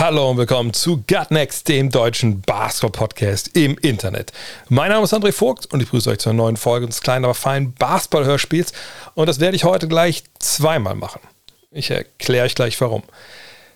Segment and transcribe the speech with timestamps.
[0.00, 4.32] Hallo und willkommen zu Gut Next, dem deutschen Basketball-Podcast im Internet.
[4.70, 7.34] Mein Name ist André Vogt und ich begrüße euch zur neuen Folge des kleinen, aber
[7.34, 8.72] feinen Basketball-Hörspiels.
[9.12, 11.20] Und das werde ich heute gleich zweimal machen.
[11.70, 13.02] Ich erkläre euch gleich warum.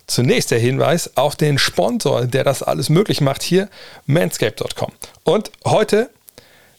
[0.07, 3.69] Zunächst der Hinweis auf den Sponsor, der das alles möglich macht, hier
[4.07, 4.93] manscape.com.
[5.25, 6.09] Und heute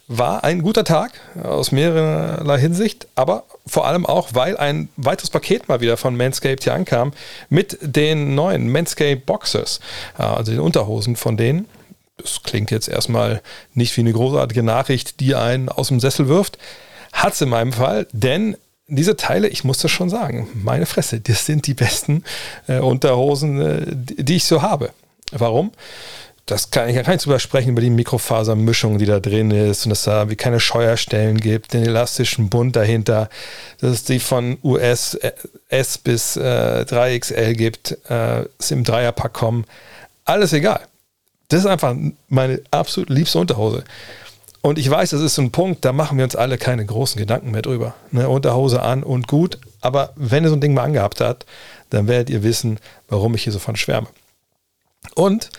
[0.08, 5.68] war ein guter Tag aus mehrerlei Hinsicht, aber vor allem auch, weil ein weiteres Paket
[5.68, 7.12] mal wieder von Manscaped hier ankam
[7.50, 9.80] mit den neuen Manscaped Boxers,
[10.18, 11.68] also den Unterhosen von denen.
[12.18, 13.42] Das klingt jetzt erstmal
[13.74, 16.58] nicht wie eine großartige Nachricht, die einen aus dem Sessel wirft.
[17.12, 18.56] Hat es in meinem Fall, denn
[18.88, 22.24] diese Teile, ich muss das schon sagen, meine Fresse, das sind die besten
[22.68, 24.92] äh, Unterhosen, äh, die ich so habe.
[25.32, 25.72] Warum?
[26.46, 29.90] Das kann ich kann nicht drüber sprechen, über die Mikrofasermischung, die da drin ist und
[29.90, 33.30] dass da wie keine Scheuerstellen gibt, den elastischen Bund dahinter,
[33.80, 35.32] dass es die von US äh,
[35.70, 39.66] S bis äh, 3XL gibt, äh, es im Dreierpack kommen.
[40.24, 40.82] Alles egal.
[41.48, 41.96] Das ist einfach
[42.30, 43.84] meine absolut liebste Unterhose.
[44.62, 47.20] Und ich weiß, das ist so ein Punkt, da machen wir uns alle keine großen
[47.20, 47.94] Gedanken mehr drüber.
[48.12, 51.46] Ne, Unterhose an und gut, aber wenn ihr so ein Ding mal angehabt habt,
[51.92, 54.08] dann werdet ihr wissen, warum ich hier so von schwärme.
[55.14, 55.52] Und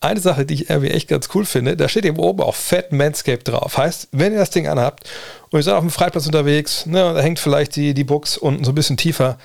[0.00, 2.92] eine Sache, die ich irgendwie echt ganz cool finde, da steht eben oben auch Fat
[2.92, 3.76] Manscape drauf.
[3.76, 5.08] Heißt, wenn ihr das Ding anhabt
[5.50, 8.64] und ihr seid auf dem Freiplatz unterwegs, ne, da hängt vielleicht die, die Box unten
[8.64, 9.38] so ein bisschen tiefer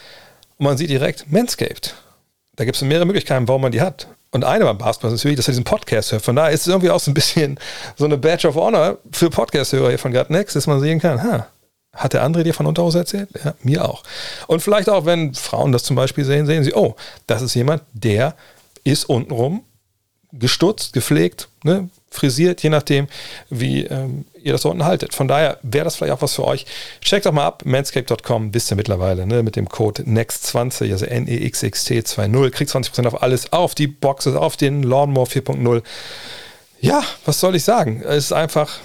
[0.57, 1.95] und man sieht direkt Manscaped.
[2.55, 4.07] Da gibt es mehrere Möglichkeiten, warum man die hat.
[4.29, 6.23] Und eine beim Basketball ist natürlich, dass er diesen Podcast hört.
[6.23, 7.59] Von daher ist es irgendwie auch so ein bisschen
[7.95, 11.21] so eine Badge of Honor für Podcast-Hörer hier von Gut Next, dass man sehen kann,
[11.21, 11.47] ha,
[11.93, 13.29] hat der andere dir von Unterhose erzählt?
[13.43, 14.03] Ja, mir auch.
[14.47, 16.95] Und vielleicht auch, wenn Frauen das zum Beispiel sehen, sehen sie, oh,
[17.27, 18.35] das ist jemand, der
[18.83, 19.63] ist untenrum
[20.33, 23.07] gestutzt, gepflegt, ne, frisiert, je nachdem,
[23.49, 25.13] wie ähm, ihr das unten haltet.
[25.15, 26.65] Von daher wäre das vielleicht auch was für euch.
[27.01, 32.49] Checkt doch mal ab, manscape.com, wisst ihr mittlerweile, ne, mit dem Code NEXT20, also N-E-X-X-T-20,
[32.51, 35.81] kriegt 20% auf alles, auf die Boxes, auf den Lawnmower 4.0.
[36.81, 38.03] Ja, was soll ich sagen?
[38.05, 38.79] Es ist einfach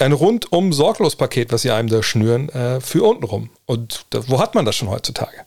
[0.00, 3.50] ein rundum sorglos Paket, was sie einem da schnüren, äh, für untenrum.
[3.66, 5.44] Und da, wo hat man das schon heutzutage?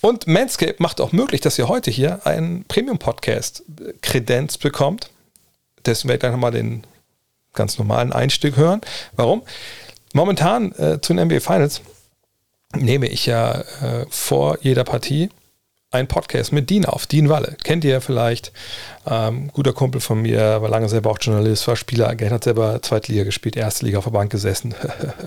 [0.00, 3.64] Und Manscape macht auch möglich, dass ihr heute hier einen Premium-Podcast
[4.02, 5.10] Kredenz bekommt.
[5.84, 6.84] Deswegen werde ich gleich nochmal den
[7.54, 8.80] ganz normalen Einstieg hören.
[9.16, 9.42] Warum?
[10.12, 11.80] Momentan äh, zu den NBA Finals
[12.74, 15.30] nehme ich ja äh, vor jeder Partie
[15.90, 17.06] einen Podcast mit Dean auf.
[17.06, 17.56] Dean Walle.
[17.62, 18.52] Kennt ihr vielleicht?
[19.06, 23.24] Ähm, guter Kumpel von mir, war lange selber auch Journalist, war Spieleragent, hat selber Zweitliga
[23.24, 24.74] gespielt, erste Liga auf der Bank gesessen.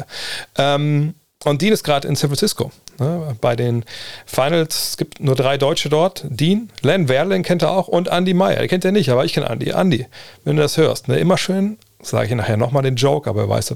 [0.58, 2.72] ähm, und Dean ist gerade in San Francisco.
[3.00, 3.86] Ne, bei den
[4.26, 6.26] Finals, es gibt nur drei Deutsche dort.
[6.28, 8.60] Dean, Len Werling kennt er auch und Andy Meyer.
[8.60, 9.70] Den kennt er nicht, aber ich kenne Andy.
[9.70, 10.06] Andy,
[10.44, 13.72] wenn du das hörst, ne, immer schön, sage ich nachher nochmal den Joke, aber weißt
[13.72, 13.76] du,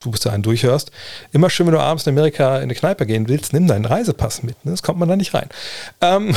[0.00, 0.90] du bist da einen durchhörst.
[1.32, 4.42] Immer schön, wenn du abends in Amerika in eine Kneipe gehen willst, nimm deinen Reisepass
[4.42, 4.64] mit.
[4.64, 4.70] Ne?
[4.70, 5.50] Das kommt man da nicht rein.
[6.00, 6.34] Ähm,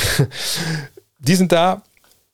[1.20, 1.84] die sind da,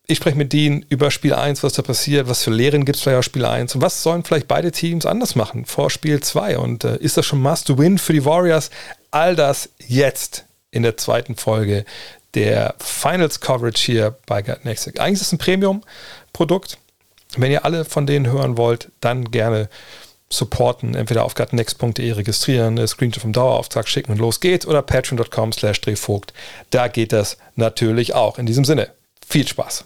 [0.10, 3.04] ich spreche mit Dean über Spiel 1, was da passiert, was für Lehren gibt es
[3.04, 6.58] vielleicht auf Spiel 1 und was sollen vielleicht beide Teams anders machen vor Spiel 2
[6.58, 8.72] und äh, ist das schon Must-Win für die Warriors?
[9.12, 11.86] All das jetzt in der zweiten Folge
[12.34, 14.88] der Finals Coverage hier bei Gut Next.
[15.00, 16.80] Eigentlich ist es ein Premium-Produkt.
[17.38, 19.70] Wenn ihr alle von denen hören wollt, dann gerne
[20.28, 25.82] supporten, entweder auf gutnext.de registrieren, Screenshot vom Dauerauftrag schicken und los geht's oder patreon.com slash
[25.82, 26.34] drehvogt.
[26.72, 28.40] Da geht das natürlich auch.
[28.40, 28.90] In diesem Sinne,
[29.28, 29.86] viel Spaß.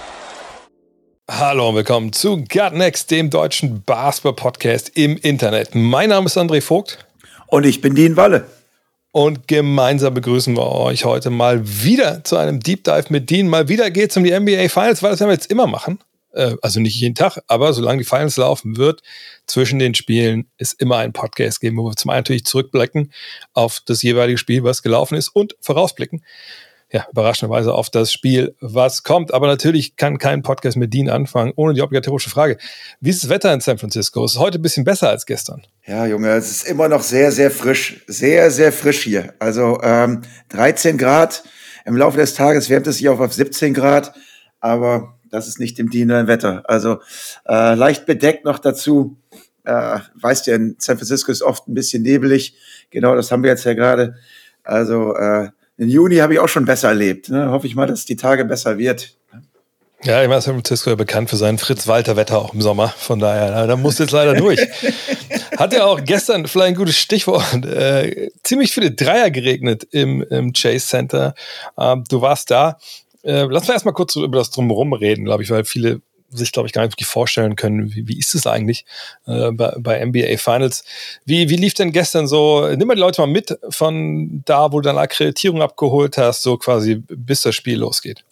[1.33, 5.73] Hallo und willkommen zu Gut Next, dem deutschen Basketball-Podcast im Internet.
[5.73, 7.05] Mein Name ist André Vogt.
[7.47, 8.47] Und ich bin Dean Walle.
[9.13, 13.47] Und gemeinsam begrüßen wir euch heute mal wieder zu einem Deep Dive mit Dean.
[13.47, 15.99] Mal wieder geht es um die NBA Finals, weil das werden wir jetzt immer machen.
[16.33, 19.01] Äh, also nicht jeden Tag, aber solange die Finals laufen wird,
[19.47, 23.13] zwischen den Spielen ist immer ein Podcast geben, wo wir zum einen natürlich zurückblicken
[23.53, 26.25] auf das jeweilige Spiel, was gelaufen ist und vorausblicken
[26.91, 29.33] ja, überraschenderweise auf das Spiel, was kommt.
[29.33, 32.57] Aber natürlich kann kein Podcast mit Dean anfangen, ohne die obligatorische Frage.
[32.99, 34.25] Wie ist das Wetter in San Francisco?
[34.25, 35.61] Ist heute ein bisschen besser als gestern?
[35.85, 38.03] Ja, Junge, es ist immer noch sehr, sehr frisch.
[38.07, 39.33] Sehr, sehr frisch hier.
[39.39, 41.43] Also ähm, 13 Grad.
[41.85, 44.13] Im Laufe des Tages wärmt es sich auch auf 17 Grad.
[44.59, 46.63] Aber das ist nicht im Dean Wetter.
[46.65, 46.99] Also
[47.47, 49.17] äh, leicht bedeckt noch dazu.
[49.63, 52.55] Äh, weißt ja, in San Francisco ist oft ein bisschen nebelig.
[52.89, 54.15] Genau, das haben wir jetzt ja gerade.
[54.63, 55.49] Also äh,
[55.81, 57.29] den Juni habe ich auch schon besser erlebt.
[57.29, 57.49] Ne?
[57.49, 59.15] Hoffe ich mal, dass die Tage besser wird.
[60.03, 62.89] Ja, ich meine, San Francisco ja bekannt für seinen Fritz-Walter-Wetter auch im Sommer.
[62.89, 64.59] Von daher, da muss jetzt leider durch.
[65.57, 67.65] Hat ja auch gestern vielleicht ein gutes Stichwort.
[67.65, 71.33] Äh, ziemlich viele Dreier geregnet im, im Chase Center.
[71.79, 72.77] Ähm, du warst da.
[73.23, 76.01] Äh, lass uns erstmal kurz über das Drumherum reden, glaube ich, weil viele
[76.31, 78.85] sich, glaube ich, gar nicht wirklich vorstellen können, wie, wie ist es eigentlich
[79.27, 80.83] äh, bei, bei NBA Finals.
[81.25, 84.79] Wie, wie lief denn gestern so, nimm mal die Leute mal mit von da, wo
[84.79, 88.23] du deine Akkreditierung abgeholt hast, so quasi bis das Spiel losgeht.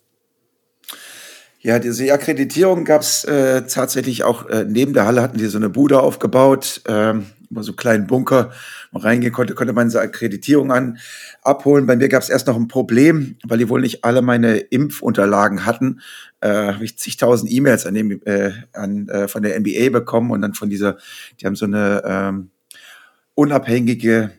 [1.61, 5.57] Ja, diese Akkreditierung gab es äh, tatsächlich auch äh, neben der Halle hatten die so
[5.57, 8.51] eine Bude aufgebaut, ähm, immer so einen kleinen Bunker,
[8.93, 10.99] reingehen konnte, konnte man seine Akkreditierung an
[11.41, 11.85] abholen.
[11.85, 15.65] Bei mir gab es erst noch ein Problem, weil die wohl nicht alle meine Impfunterlagen
[15.65, 16.01] hatten.
[16.41, 20.41] Äh, habe ich zigtausend E-Mails an dem äh, an, äh, von der NBA bekommen und
[20.41, 20.97] dann von dieser,
[21.39, 22.51] die haben so eine ähm,
[23.35, 24.31] unabhängige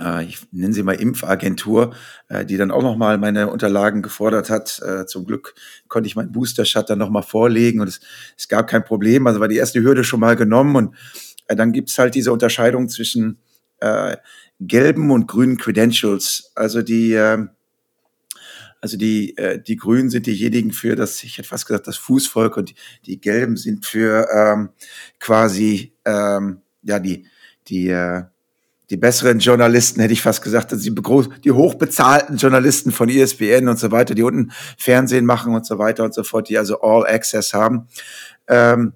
[0.00, 1.94] äh, ich nenne sie mal Impfagentur,
[2.28, 4.80] äh, die dann auch nochmal meine Unterlagen gefordert hat.
[4.80, 5.54] Äh, zum Glück
[5.88, 8.00] konnte ich meinen Booster-Shot dann nochmal vorlegen und es,
[8.36, 9.26] es gab kein Problem.
[9.26, 10.94] Also war die erste Hürde schon mal genommen und
[11.56, 13.38] dann gibt's halt diese Unterscheidung zwischen
[13.80, 14.16] äh,
[14.60, 16.52] gelben und grünen Credentials.
[16.54, 17.46] Also die, äh,
[18.80, 22.56] also die, äh, die Grünen sind diejenigen für das, ich hätte fast gesagt, das Fußvolk
[22.56, 22.74] und die,
[23.06, 24.70] die Gelben sind für ähm,
[25.18, 27.26] quasi ähm, ja die
[27.68, 28.22] die äh,
[28.90, 33.78] die besseren Journalisten, hätte ich fast gesagt, also die, die hochbezahlten Journalisten von ESPN und
[33.78, 37.06] so weiter, die unten Fernsehen machen und so weiter und so fort, die also All
[37.06, 37.88] Access haben.
[38.46, 38.94] Ähm,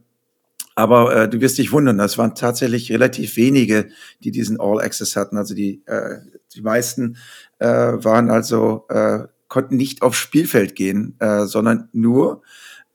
[0.74, 3.88] aber äh, du wirst dich wundern, das waren tatsächlich relativ wenige,
[4.24, 5.36] die diesen All Access hatten.
[5.36, 6.16] Also die, äh,
[6.54, 7.16] die meisten
[7.58, 12.42] äh, waren also, äh, konnten nicht aufs Spielfeld gehen, äh, sondern nur,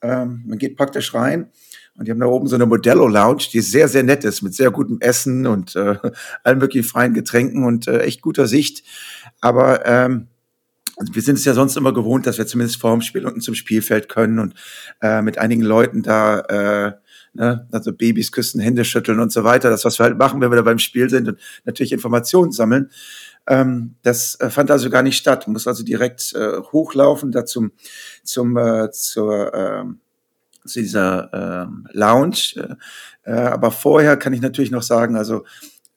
[0.01, 1.51] äh, man geht praktisch rein
[1.97, 4.71] und die haben da oben so eine Modello-Lounge, die sehr, sehr nett ist, mit sehr
[4.71, 5.95] gutem Essen und äh,
[6.43, 8.83] allen möglichen freien Getränken und äh, echt guter Sicht.
[9.41, 10.27] Aber ähm,
[11.11, 13.55] wir sind es ja sonst immer gewohnt, dass wir zumindest vor dem Spiel unten zum
[13.55, 14.53] Spielfeld können und
[15.01, 16.91] äh, mit einigen Leuten da, äh,
[17.37, 19.69] ne, also Babys küssen, Hände schütteln und so weiter.
[19.69, 22.91] Das, was wir halt machen, wenn wir da beim Spiel sind und natürlich Informationen sammeln.
[23.47, 25.47] Ähm, das äh, fand also gar nicht statt.
[25.47, 27.71] Muss also direkt äh, hochlaufen, da zum,
[28.23, 29.83] zum äh, zur äh,
[30.67, 32.53] zu dieser ähm, Lounge.
[32.55, 35.45] Äh, äh, aber vorher kann ich natürlich noch sagen, also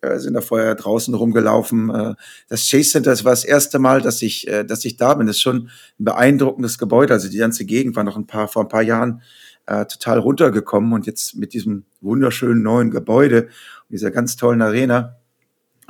[0.01, 1.91] äh, sind da vorher draußen rumgelaufen.
[1.91, 2.15] Äh,
[2.49, 5.27] das Chase Center, das war das erste Mal, dass ich, äh, dass ich da bin.
[5.27, 7.13] Das ist schon ein beeindruckendes Gebäude.
[7.13, 9.23] Also die ganze Gegend war noch ein paar, vor ein paar Jahren
[9.67, 13.49] äh, total runtergekommen und jetzt mit diesem wunderschönen neuen Gebäude
[13.89, 15.17] dieser ganz tollen Arena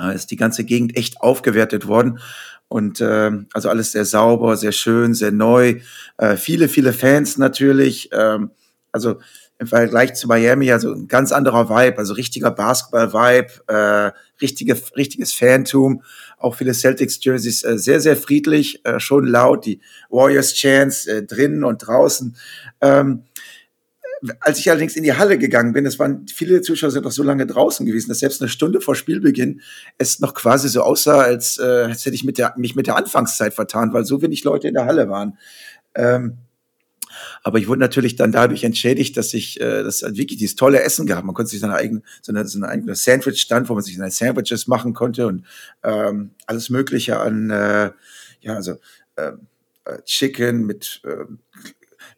[0.01, 2.19] äh, ist die ganze Gegend echt aufgewertet worden.
[2.69, 5.81] Und äh, also alles sehr sauber, sehr schön, sehr neu.
[6.19, 8.11] Äh, viele, viele Fans natürlich.
[8.13, 8.53] Ähm,
[8.93, 9.19] also
[9.59, 15.35] im Vergleich zu Miami, also ein ganz anderer Vibe, also richtiger Basketball-Vibe, äh, richtige, richtiges
[15.35, 16.03] Fantum,
[16.39, 21.87] auch viele Celtics-Jerseys, äh, sehr, sehr friedlich, äh, schon laut, die Warriors-Chants äh, drinnen und
[21.87, 22.37] draußen.
[22.81, 23.25] Ähm,
[24.41, 27.23] als ich allerdings in die Halle gegangen bin, es waren viele Zuschauer sind noch so
[27.23, 29.61] lange draußen gewesen, dass selbst eine Stunde vor Spielbeginn
[29.99, 32.97] es noch quasi so aussah, als, äh, als hätte ich mit der, mich mit der
[32.97, 35.39] Anfangszeit vertan, weil so wenig Leute in der Halle waren.
[35.95, 36.39] Ähm,
[37.43, 40.83] aber ich wurde natürlich dann dadurch entschädigt, dass ich, äh, das hat wirklich dieses tolle
[40.83, 41.27] Essen gehabt.
[41.27, 44.11] Man konnte sich seine eigene, so eine, so eine eigene Sandwich-Stand, wo man sich seine
[44.11, 45.45] Sandwiches machen konnte und
[45.83, 47.91] ähm, alles Mögliche an, äh,
[48.41, 48.77] ja, also
[49.17, 49.33] äh,
[49.85, 51.25] äh Chicken mit äh,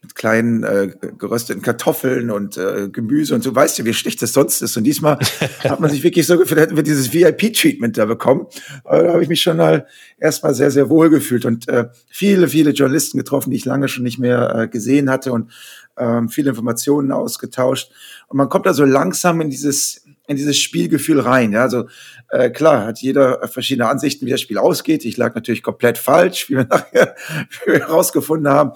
[0.03, 3.55] mit kleinen äh, gerösteten Kartoffeln und äh, Gemüse und so.
[3.55, 4.77] Weißt du, wie schlecht das sonst ist.
[4.77, 5.19] Und diesmal
[5.65, 8.47] hat man sich wirklich so gefühlt, hätten wir dieses VIP-Treatment da bekommen.
[8.85, 9.87] Aber da habe ich mich schon mal
[10.19, 14.03] erstmal sehr, sehr wohl gefühlt und äh, viele, viele Journalisten getroffen, die ich lange schon
[14.03, 15.53] nicht mehr äh, gesehen hatte und
[15.97, 17.93] ähm, viele Informationen ausgetauscht.
[18.27, 21.53] Und man kommt da so langsam in dieses in dieses Spielgefühl rein.
[21.53, 21.89] Ja, also
[22.29, 25.05] äh, klar hat jeder verschiedene Ansichten, wie das Spiel ausgeht.
[25.05, 27.15] Ich lag natürlich komplett falsch, wie wir nachher
[27.65, 28.73] herausgefunden haben.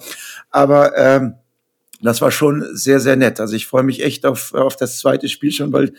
[0.56, 1.34] Aber ähm,
[2.00, 3.40] das war schon sehr, sehr nett.
[3.40, 5.92] Also ich freue mich echt auf, auf das zweite Spiel schon, weil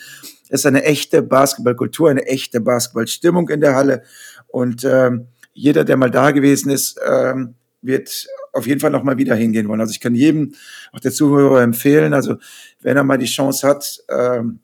[0.50, 4.02] es eine echte Basketballkultur, eine echte Basketballstimmung in der Halle.
[4.48, 9.20] Und ähm, jeder, der mal da gewesen ist, ähm, wird auf jeden Fall noch mal
[9.20, 9.80] wieder hingehen wollen.
[9.80, 10.56] Also ich kann jedem,
[10.92, 12.38] auch der Zuhörer empfehlen, also
[12.82, 14.62] wenn er mal die Chance hat, ähm,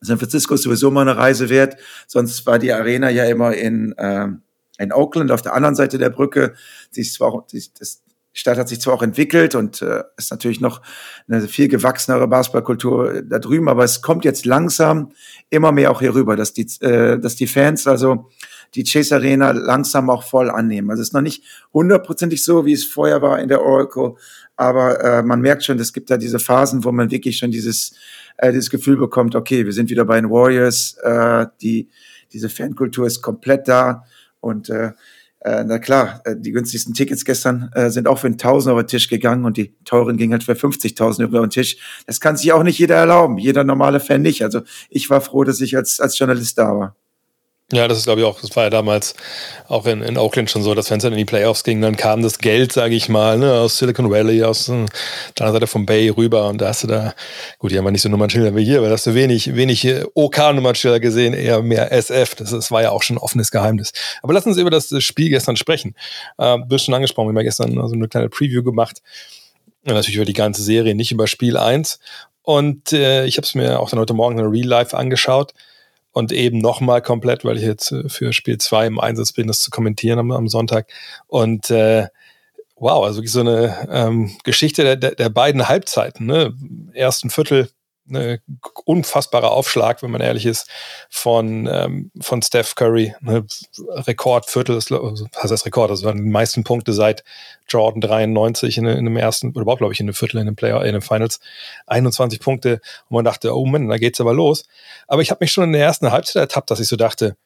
[0.00, 1.76] San Francisco ist sowieso mal eine Reise wert.
[2.06, 4.42] Sonst war die Arena ja immer in, ähm,
[4.78, 6.54] in Oakland auf der anderen Seite der Brücke.
[6.92, 10.60] Sie ist zwar das, die Stadt hat sich zwar auch entwickelt und äh, ist natürlich
[10.60, 10.82] noch
[11.28, 15.12] eine viel gewachsenere Basketballkultur da drüben, aber es kommt jetzt langsam
[15.50, 18.30] immer mehr auch hier rüber, dass die, äh, dass die Fans also
[18.74, 20.90] die Chase Arena langsam auch voll annehmen.
[20.90, 24.14] Also es ist noch nicht hundertprozentig so, wie es vorher war in der Oracle,
[24.56, 27.94] aber äh, man merkt schon, es gibt da diese Phasen, wo man wirklich schon dieses
[28.36, 31.88] äh, dieses Gefühl bekommt, okay, wir sind wieder bei den Warriors, äh, die,
[32.32, 34.04] diese Fankultur ist komplett da
[34.40, 34.92] und äh,
[35.44, 38.82] äh, na klar, äh, die günstigsten Tickets gestern äh, sind auch für einen Tausend über
[38.82, 41.76] den Tisch gegangen und die teuren gingen halt für 50.000 über den Tisch.
[42.06, 44.42] Das kann sich auch nicht jeder erlauben, jeder normale Fan nicht.
[44.42, 46.96] Also ich war froh, dass ich als, als Journalist da war.
[47.72, 49.14] Ja, das ist, glaube ich, auch, das war ja damals
[49.68, 51.96] auch in, in Oakland schon so, dass wenn es dann in die Playoffs ging, dann
[51.96, 54.84] kam das Geld, sage ich mal, ne, aus Silicon Valley, aus äh,
[55.38, 57.14] der Seite vom Bay rüber und da hast du da,
[57.58, 59.88] gut, die haben wir nicht so Nummernschilder wie hier, aber da hast du wenig, wenig
[60.12, 62.34] OK-Nummernschilder gesehen, eher mehr SF.
[62.34, 63.92] Das, das war ja auch schon ein offenes Geheimnis.
[64.22, 65.94] Aber lass uns über das Spiel gestern sprechen.
[66.36, 69.00] Äh, du bist schon angesprochen, wir haben gestern so eine kleine Preview gemacht.
[69.86, 71.98] Und natürlich über die ganze Serie, nicht über Spiel 1.
[72.42, 75.54] Und äh, ich habe es mir auch dann heute Morgen in Real Life angeschaut
[76.14, 79.58] und eben nochmal komplett, weil ich jetzt äh, für Spiel 2 im Einsatz bin, das
[79.58, 80.88] zu kommentieren am, am Sonntag.
[81.26, 82.06] Und äh,
[82.76, 86.26] wow, also wirklich so eine ähm, Geschichte der, der, der beiden Halbzeiten.
[86.26, 86.54] Ne?
[86.92, 87.68] Ersten Viertel
[88.08, 88.40] eine
[88.84, 90.68] unfassbarer Aufschlag, wenn man ehrlich ist,
[91.08, 93.14] von, ähm, von Steph Curry.
[93.20, 93.46] Ne,
[93.78, 97.24] Rekordviertel, das heißt das Rekord, das waren die meisten Punkte seit
[97.68, 100.56] Jordan 93 in, in einem ersten, oder überhaupt, glaube ich, in einem Viertel in den
[100.56, 101.40] Player, in den Finals.
[101.86, 104.64] 21 Punkte und man dachte, oh Mann, da geht's aber los.
[105.06, 107.36] Aber ich habe mich schon in der ersten Halbzeit ertappt, dass ich so dachte,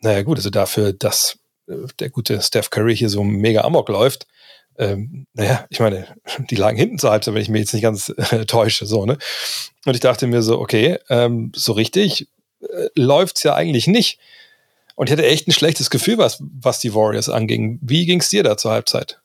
[0.00, 1.38] naja gut, also dafür, dass
[1.68, 4.26] äh, der gute Steph Curry hier so mega Amok läuft,
[4.80, 6.06] ähm, naja, ich meine,
[6.50, 9.18] die lagen hinten zur Halbzeit, wenn ich mich jetzt nicht ganz äh, täusche, so, ne?
[9.84, 12.28] Und ich dachte mir so, okay, ähm, so richtig
[12.62, 14.18] äh, läuft's ja eigentlich nicht.
[14.96, 17.78] Und ich hatte echt ein schlechtes Gefühl, was, was die Warriors anging.
[17.82, 19.20] Wie ging's dir da zur Halbzeit?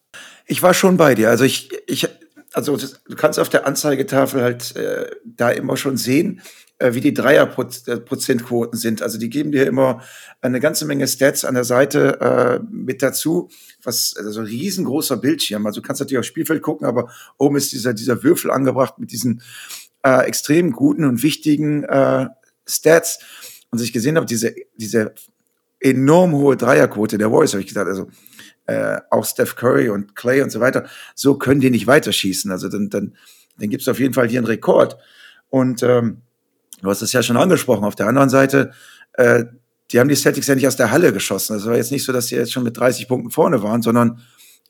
[0.46, 1.30] Ich war schon bei dir.
[1.30, 2.08] Also ich, ich,
[2.56, 6.42] also du kannst auf der Anzeigetafel halt äh, da immer schon sehen,
[6.80, 9.02] äh, wie die Dreierprozentquoten sind.
[9.02, 10.02] Also die geben dir immer
[10.40, 13.50] eine ganze Menge Stats an der Seite äh, mit dazu,
[13.84, 15.66] was also ein riesengroßer Bildschirm.
[15.66, 19.12] Also du kannst natürlich aufs Spielfeld gucken, aber oben ist dieser, dieser Würfel angebracht mit
[19.12, 19.42] diesen
[20.04, 22.28] äh, extrem guten und wichtigen äh,
[22.66, 23.20] Stats.
[23.70, 25.14] Und ich gesehen habe, diese, diese
[25.82, 28.08] enorm hohe Dreierquote der Warriors, habe ich gesagt, also
[28.68, 32.52] äh, auch Steph Curry und Clay und so weiter, so können die nicht weiterschießen.
[32.52, 33.16] Also dann, dann,
[33.58, 34.98] dann gibt es auf jeden Fall hier einen Rekord.
[35.50, 36.22] Und ähm,
[36.82, 37.84] Du hast es ja schon angesprochen.
[37.84, 38.72] Auf der anderen Seite,
[39.14, 39.46] äh,
[39.92, 41.56] die haben die Celtics ja nicht aus der Halle geschossen.
[41.56, 44.22] Das war jetzt nicht so, dass sie jetzt schon mit 30 Punkten vorne waren, sondern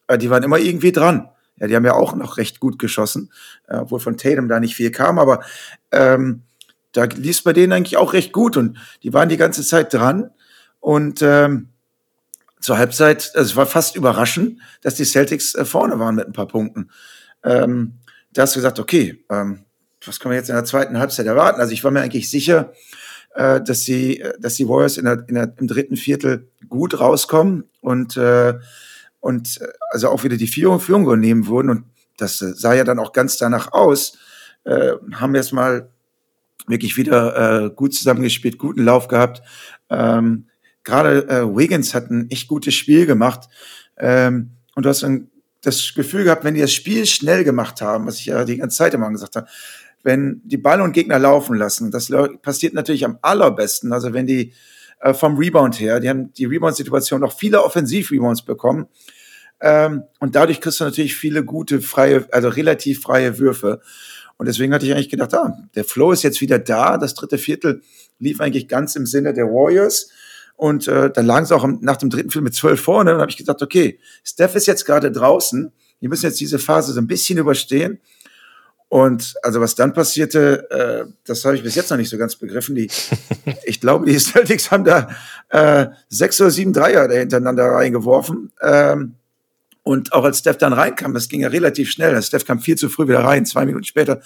[0.07, 1.29] äh, die waren immer irgendwie dran.
[1.57, 3.31] Ja, die haben ja auch noch recht gut geschossen,
[3.67, 5.41] äh, obwohl von Tatum da nicht viel kam, aber
[5.91, 6.43] ähm,
[6.91, 10.31] da lief bei denen eigentlich auch recht gut und die waren die ganze Zeit dran
[10.79, 11.69] und ähm,
[12.59, 16.33] zur Halbzeit, also es war fast überraschend, dass die Celtics äh, vorne waren mit ein
[16.33, 16.89] paar Punkten.
[17.43, 17.99] Ähm,
[18.33, 19.65] da hast du gesagt, okay, ähm,
[20.05, 21.59] was können wir jetzt in der zweiten Halbzeit erwarten?
[21.59, 22.73] Also ich war mir eigentlich sicher,
[23.33, 27.65] äh, dass sie, dass die Warriors in der, in der, im dritten Viertel gut rauskommen
[27.81, 28.55] und äh,
[29.25, 31.85] und äh, also auch wieder die Führung, Führung übernehmen würden und
[32.17, 34.19] das äh, sah ja dann auch ganz danach aus.
[34.65, 35.89] Äh, haben jetzt mal
[36.67, 39.41] wirklich wieder äh, gut zusammengespielt, guten Lauf gehabt.
[39.89, 40.47] Ähm,
[40.85, 43.49] Gerade äh, Wiggins hat ein echt gutes Spiel gemacht.
[43.97, 45.29] Ähm, und du hast ein,
[45.61, 48.77] das Gefühl gehabt, wenn die das Spiel schnell gemacht haben, was ich ja die ganze
[48.77, 49.47] Zeit immer gesagt habe,
[50.03, 51.91] wenn die Ball und Gegner laufen lassen.
[51.91, 52.11] Das
[52.41, 53.91] passiert natürlich am allerbesten.
[53.91, 54.53] Also wenn die
[55.01, 58.85] äh, vom Rebound her, die haben die Rebound-Situation noch viele Offensiv-Rebounds bekommen.
[59.61, 63.81] Ähm, und dadurch kriegst du natürlich viele gute, freie, also relativ freie Würfe.
[64.37, 66.97] Und deswegen hatte ich eigentlich gedacht, ah, der Flow ist jetzt wieder da.
[66.97, 67.81] Das dritte Viertel
[68.19, 70.09] lief eigentlich ganz im Sinne der Warriors.
[70.55, 73.11] Und äh, dann lagen sie auch nach dem dritten Viertel mit zwölf vorne.
[73.11, 75.71] Und dann habe ich gesagt, okay, Steph ist jetzt gerade draußen.
[75.99, 77.99] Wir müssen jetzt diese Phase so ein bisschen überstehen.
[78.87, 82.35] Und also was dann passierte, äh, das habe ich bis jetzt noch nicht so ganz
[82.35, 82.75] begriffen.
[82.75, 82.89] Die,
[83.65, 85.09] ich glaube, die Celtics haben da
[85.49, 88.53] äh, sechs oder sieben Dreier hintereinander reingeworfen.
[88.61, 89.15] Ähm,
[89.83, 92.19] und auch als Steph dann reinkam, das ging ja relativ schnell.
[92.23, 94.21] Steph kam viel zu früh wieder rein, zwei Minuten später.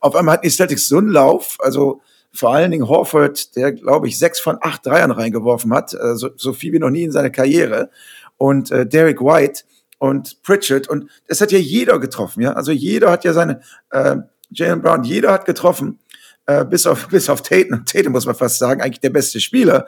[0.00, 2.00] Auf einmal hatten die Celtics so einen Lauf, also
[2.34, 6.52] vor allen Dingen Horford, der, glaube ich, sechs von acht Dreiern reingeworfen hat, also so
[6.52, 7.90] viel wie noch nie in seiner Karriere.
[8.36, 9.62] Und äh, Derek White,
[9.98, 12.52] und Pritchett und das hat ja jeder getroffen, ja.
[12.52, 13.60] Also jeder hat ja seine,
[13.90, 14.16] äh,
[14.50, 15.98] Jalen Brown, jeder hat getroffen,
[16.46, 17.84] äh, bis auf bis auf Tatum.
[17.86, 19.86] Tatum muss man fast sagen, eigentlich der beste Spieler.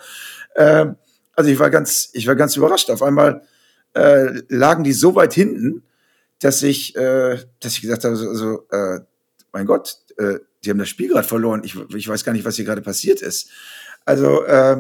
[0.54, 0.86] Äh,
[1.34, 2.90] also ich war ganz, ich war ganz überrascht.
[2.90, 3.42] Auf einmal
[3.94, 5.82] äh, lagen die so weit hinten,
[6.40, 9.00] dass ich, äh, dass ich gesagt habe, so, so äh,
[9.56, 11.62] mein Gott, äh, die haben das Spiel gerade verloren.
[11.64, 13.50] Ich, ich weiß gar nicht, was hier gerade passiert ist.
[14.04, 14.76] Also äh,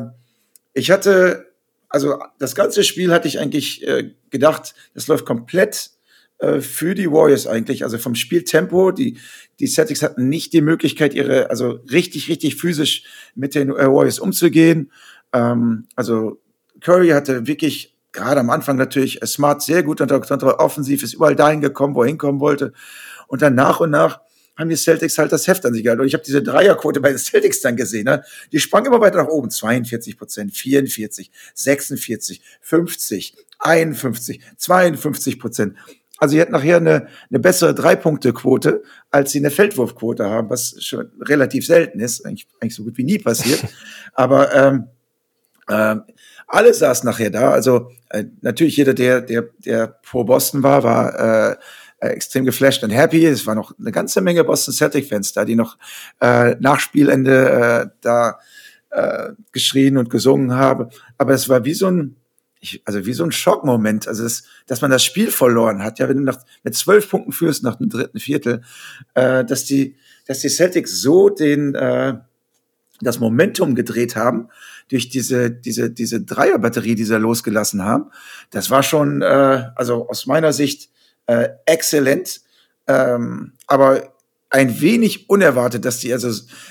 [0.74, 1.46] ich hatte
[1.88, 5.90] also das ganze Spiel hatte ich eigentlich äh, gedacht, das läuft komplett
[6.38, 7.84] äh, für die Warriors eigentlich.
[7.84, 9.18] Also vom Spieltempo, die,
[9.60, 13.04] die Celtics hatten nicht die Möglichkeit, ihre, also richtig, richtig physisch
[13.34, 14.92] mit den äh, Warriors umzugehen.
[15.32, 16.40] Ähm, also
[16.80, 20.58] Curry hatte wirklich gerade am Anfang natürlich Smart sehr gut unter Kontrolle.
[20.58, 22.72] Offensiv ist überall dahin gekommen, wo er hinkommen wollte.
[23.28, 24.20] Und dann nach und nach
[24.56, 26.00] haben die Celtics halt das Heft an sich gehalten.
[26.00, 28.04] Und ich habe diese Dreierquote bei den Celtics dann gesehen.
[28.04, 28.24] Ne?
[28.52, 29.50] Die sprang immer weiter nach oben.
[29.50, 35.76] 42 Prozent, 44, 46, 50, 51, 52 Prozent.
[36.18, 41.10] Also sie hat nachher eine, eine bessere Drei-Punkte-Quote, als sie eine Feldwurfquote haben, was schon
[41.20, 43.62] relativ selten ist, eigentlich, eigentlich so gut wie nie passiert.
[44.14, 44.86] Aber ähm,
[45.68, 45.96] äh,
[46.48, 47.50] alle saß nachher da.
[47.50, 51.56] Also äh, natürlich jeder, der, der, der pro Boston war, war äh,
[51.98, 53.24] äh, extrem geflasht und happy.
[53.24, 55.78] Es war noch eine ganze Menge Boston Celtic-Fans da, die noch
[56.20, 58.38] äh, nach Spielende äh, da
[58.90, 60.88] äh, geschrien und gesungen haben.
[61.18, 62.16] Aber es war wie so ein
[62.60, 66.08] ich, also wie so ein Schockmoment, also das, dass man das Spiel verloren hat, ja,
[66.08, 68.62] wenn du nach, mit zwölf Punkten führst nach dem dritten Viertel,
[69.14, 72.14] äh, dass die, dass die Celtics so den, äh,
[73.00, 74.48] das Momentum gedreht haben
[74.88, 78.10] durch diese, diese, diese Dreierbatterie, die sie losgelassen haben.
[78.50, 80.90] Das war schon, äh, also aus meiner Sicht,
[81.26, 82.40] äh, exzellent,
[82.86, 84.14] ähm, aber
[84.50, 86.30] ein wenig unerwartet, dass die, also,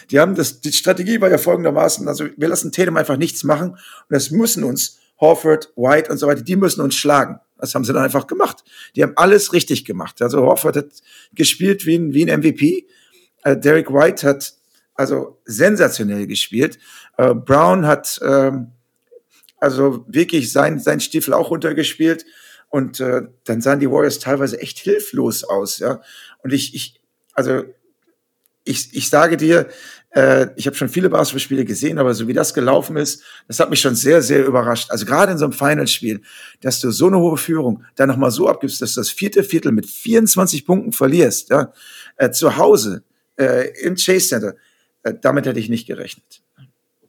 [0.10, 3.72] die haben das, die Strategie war ja folgendermaßen, also wir lassen Tatum einfach nichts machen
[3.72, 7.40] und das müssen uns Horford, White und so weiter, die müssen uns schlagen.
[7.58, 8.64] Das haben sie dann einfach gemacht.
[8.96, 10.22] Die haben alles richtig gemacht.
[10.22, 10.90] Also Horford hat
[11.34, 12.86] gespielt wie ein, wie ein MVP.
[13.44, 14.54] Äh, Derek White hat
[14.94, 16.80] also sensationell gespielt.
[17.18, 18.72] Äh, Brown hat ähm,
[19.58, 22.26] also wirklich sein, sein Stiefel auch runtergespielt.
[22.70, 25.80] Und äh, dann sahen die Warriors teilweise echt hilflos aus.
[25.80, 26.02] Ja.
[26.44, 27.02] Und ich, ich
[27.34, 27.64] also
[28.66, 29.70] ich, ich sage dir,
[30.16, 33.70] äh, ich habe schon viele Basketballspiele gesehen, aber so wie das gelaufen ist, das hat
[33.70, 34.90] mich schon sehr, sehr überrascht.
[34.90, 36.22] Also gerade in so einem Finalspiel,
[36.62, 39.72] dass du so eine hohe Führung dann nochmal so abgibst, dass du das vierte Viertel
[39.72, 41.72] mit 24 Punkten verlierst, ja,
[42.18, 43.04] äh, zu Hause
[43.38, 44.56] äh, im Chase Center,
[45.04, 46.42] äh, damit hätte ich nicht gerechnet.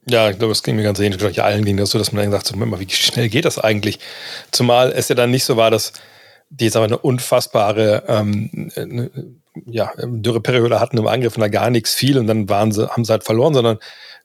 [0.08, 1.20] Ja, ich glaube, es ging mir ganz ähnlich.
[1.20, 3.58] Ich allen ging das so, dass man dann sagt, so, mal, wie schnell geht das
[3.58, 3.98] eigentlich?
[4.52, 5.92] Zumal es ja dann nicht so war, dass
[6.48, 9.10] die jetzt aber eine unfassbare ähm, eine,
[9.66, 13.04] ja, Dürreperiode hatten im Angriff und da gar nichts viel und dann waren sie, haben
[13.04, 13.78] sie halt verloren, sondern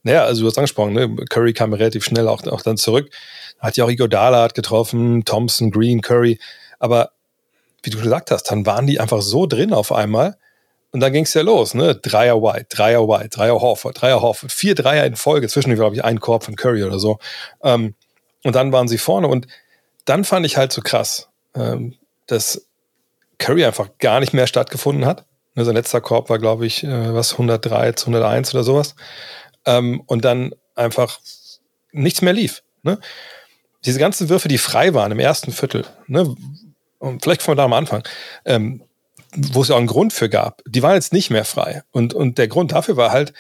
[0.04, 1.16] naja, also du hast angesprochen, ne?
[1.30, 3.10] Curry kam relativ schnell auch, auch dann zurück.
[3.60, 6.40] Hat ja auch Igodala hat getroffen, Thompson, Green, Curry.
[6.80, 7.12] Aber
[7.84, 10.38] wie du gesagt hast, dann waren die einfach so drin auf einmal.
[10.92, 11.96] Und dann ging es ja los, ne?
[11.96, 16.04] Dreier White, Dreier White, Dreier Horford, Dreier Horford, vier Dreier in Folge, zwischen, glaube ich,
[16.04, 17.18] ein Korb von Curry oder so.
[17.64, 17.96] Ähm,
[18.44, 19.48] und dann waren sie vorne und
[20.06, 21.96] dann fand ich halt so krass, ähm,
[22.28, 22.68] dass
[23.38, 25.26] Curry einfach gar nicht mehr stattgefunden hat.
[25.56, 28.96] Ne, sein letzter Korb war, glaube ich, äh, was 103, 101 oder sowas.
[29.66, 31.20] Ähm, und dann einfach
[31.92, 32.64] nichts mehr lief.
[32.84, 33.00] Ne?
[33.86, 36.36] Diese ganzen Würfe, die frei waren im ersten Viertel, ne?
[37.00, 38.04] und vielleicht von da am Anfang,
[38.46, 38.84] ähm,
[39.36, 41.84] wo es ja auch einen Grund für gab, die waren jetzt nicht mehr frei.
[41.92, 43.34] Und, und der Grund dafür war halt,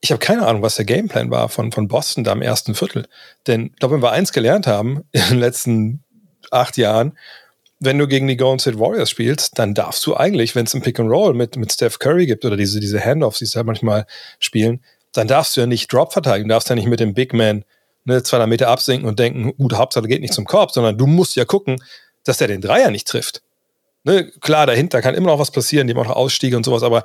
[0.00, 3.06] ich habe keine Ahnung, was der Gameplan war von, von Boston da im ersten Viertel.
[3.46, 6.02] Denn ich glaube, wenn wir eins gelernt haben in den letzten
[6.50, 7.16] acht Jahren,
[7.78, 10.82] wenn du gegen die Golden State Warriors spielst, dann darfst du eigentlich, wenn es ein
[10.82, 13.66] Pick and Roll mit, mit Steph Curry gibt oder diese, diese Handoffs, die sie halt
[13.66, 14.06] manchmal
[14.38, 17.64] spielen, dann darfst du ja nicht Drop verteidigen, darfst ja nicht mit dem Big Man
[18.04, 21.36] ne, 200 Meter absinken und denken, gut, Hauptsache geht nicht zum Korb, sondern du musst
[21.36, 21.82] ja gucken,
[22.24, 23.42] dass der den Dreier nicht trifft.
[24.04, 26.82] Ne, klar, dahinter kann immer noch was passieren, die haben auch noch Ausstiege und sowas,
[26.82, 27.04] aber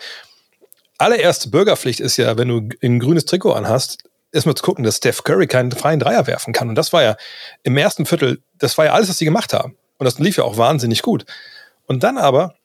[0.98, 5.24] allererste Bürgerpflicht ist ja, wenn du ein grünes Trikot anhast, erstmal zu gucken, dass Steph
[5.24, 6.70] Curry keinen freien Dreier werfen kann.
[6.70, 7.16] Und das war ja
[7.64, 9.78] im ersten Viertel, das war ja alles, was sie gemacht haben.
[9.98, 11.26] Und das lief ja auch wahnsinnig gut.
[11.86, 12.56] Und dann aber,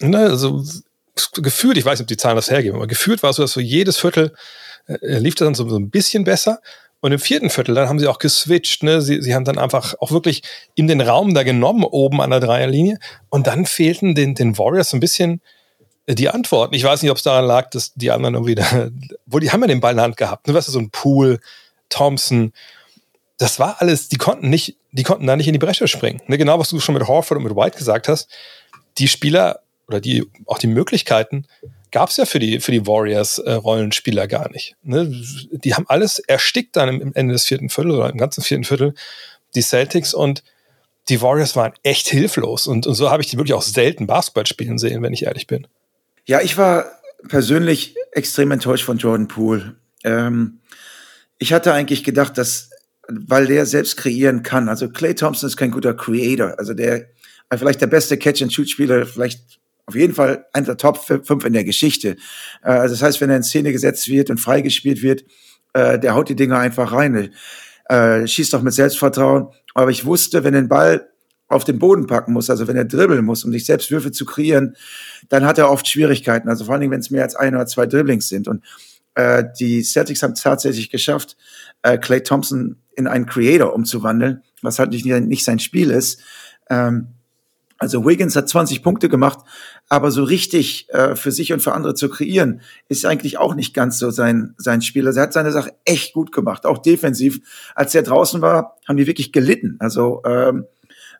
[0.00, 0.62] ne, also
[1.34, 3.52] gefühlt, ich weiß nicht, ob die Zahlen das hergeben, aber gefühlt war es so, dass
[3.52, 4.32] so jedes Viertel
[4.86, 6.60] äh, lief das dann so, so ein bisschen besser.
[7.00, 9.00] Und im vierten Viertel, dann haben sie auch geswitcht, ne?
[9.00, 10.42] Sie, sie haben dann einfach auch wirklich
[10.74, 12.98] in den Raum da genommen, oben an der Dreierlinie.
[13.30, 15.40] Und dann fehlten den, den Warriors ein bisschen
[16.06, 16.74] äh, die Antworten.
[16.74, 18.90] Ich weiß nicht, ob es daran lag, dass die anderen irgendwie da,
[19.26, 20.46] wo die haben ja den Ball in der Hand gehabt.
[20.46, 20.54] Ne?
[20.54, 21.40] Weißt du, so ein Pool,
[21.88, 22.52] Thompson,
[23.38, 26.20] das war alles, die konnten nicht, die konnten da nicht in die Bresche springen.
[26.26, 28.28] Ne, genau, was du schon mit Horford und mit White gesagt hast.
[28.98, 31.46] Die Spieler oder die, auch die Möglichkeiten
[31.90, 34.76] gab es ja für die, für die Warriors-Rollenspieler äh, gar nicht.
[34.82, 35.10] Ne?
[35.50, 38.94] Die haben alles erstickt dann im, Ende des vierten Viertel oder im ganzen vierten Viertel,
[39.54, 40.42] die Celtics und
[41.08, 42.66] die Warriors waren echt hilflos.
[42.66, 45.46] Und, und so habe ich die wirklich auch selten Basketball spielen sehen, wenn ich ehrlich
[45.46, 45.66] bin.
[46.24, 46.86] Ja, ich war
[47.28, 49.76] persönlich extrem enttäuscht von Jordan Poole.
[50.04, 50.60] Ähm,
[51.38, 52.70] ich hatte eigentlich gedacht, dass
[53.12, 54.68] weil der selbst kreieren kann.
[54.68, 56.54] Also Clay Thompson ist kein guter Creator.
[56.58, 57.06] Also der
[57.52, 59.59] vielleicht der beste Catch-and-Shoot-Spieler, vielleicht
[59.90, 62.16] auf jeden Fall einer der Top 5 in der Geschichte.
[62.62, 65.24] Äh, also das heißt, wenn er in Szene gesetzt wird und freigespielt wird,
[65.72, 67.32] äh, der haut die Dinger einfach rein.
[67.88, 69.48] Äh, schießt auch mit Selbstvertrauen.
[69.74, 71.08] Aber ich wusste, wenn den Ball
[71.48, 74.24] auf den Boden packen muss, also wenn er dribbeln muss, um sich selbst Würfe zu
[74.24, 74.76] kreieren,
[75.28, 76.48] dann hat er oft Schwierigkeiten.
[76.48, 78.46] Also vor allen Dingen, wenn es mehr als ein oder zwei Dribblings sind.
[78.46, 78.64] Und
[79.16, 81.36] äh, die Celtics haben tatsächlich geschafft,
[81.82, 86.20] äh, Clay Thompson in einen Creator umzuwandeln, was halt nicht, nicht sein Spiel ist.
[86.68, 87.08] Ähm,
[87.80, 89.38] Also Wiggins hat 20 Punkte gemacht,
[89.88, 93.72] aber so richtig äh, für sich und für andere zu kreieren, ist eigentlich auch nicht
[93.72, 95.06] ganz so sein, sein Spiel.
[95.06, 97.40] Also er hat seine Sache echt gut gemacht, auch defensiv.
[97.74, 99.76] Als er draußen war, haben die wirklich gelitten.
[99.78, 100.66] Also ähm,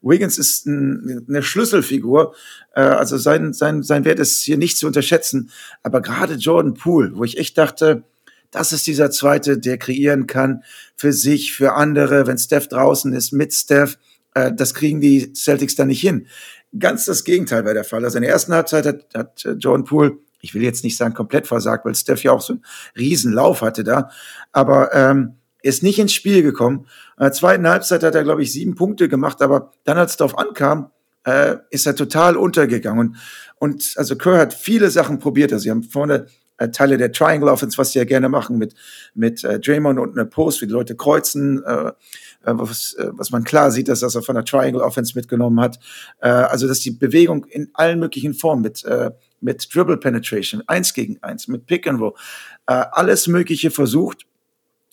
[0.02, 2.34] Wiggins ist ein, eine Schlüsselfigur.
[2.74, 5.50] Äh, also sein, sein, sein Wert ist hier nicht zu unterschätzen.
[5.82, 8.04] Aber gerade Jordan Poole, wo ich echt dachte,
[8.50, 10.62] das ist dieser zweite, der kreieren kann
[10.94, 13.96] für sich, für andere, wenn Steph draußen ist, mit Steph.
[14.34, 16.26] Äh, das kriegen die Celtics da nicht hin.
[16.78, 18.04] Ganz das Gegenteil war der Fall.
[18.04, 21.14] Also in der ersten Halbzeit hat, hat äh, Jordan Poole, ich will jetzt nicht sagen
[21.14, 22.62] komplett versagt, weil Steph ja auch so einen
[22.96, 24.10] Riesenlauf hatte da,
[24.52, 26.86] aber ähm, ist nicht ins Spiel gekommen.
[27.18, 30.16] In der zweiten Halbzeit hat er, glaube ich, sieben Punkte gemacht, aber dann, als es
[30.16, 30.90] darauf ankam,
[31.24, 33.08] äh, ist er total untergegangen.
[33.08, 33.16] Und,
[33.58, 35.52] und also Kerr hat viele Sachen probiert.
[35.52, 38.74] Also sie haben vorne äh, Teile der Triangle Offense, was sie ja gerne machen, mit,
[39.14, 41.92] mit äh, Draymond und einer Post, wie die Leute kreuzen, äh
[42.44, 45.78] was, äh, was man klar sieht, dass, dass er von der Triangle Offense mitgenommen hat.
[46.20, 50.94] Äh, also, dass die Bewegung in allen möglichen Formen mit, äh, mit Dribble Penetration, eins
[50.94, 52.14] gegen eins, mit Pick and Roll,
[52.66, 54.26] äh, alles Mögliche versucht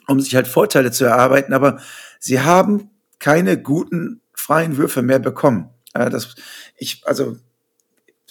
[0.08, 1.80] um sich halt Vorteile zu erarbeiten, aber
[2.20, 5.70] sie haben keine guten freien Würfe mehr bekommen.
[5.94, 6.36] Äh, das,
[6.78, 7.38] ich, also,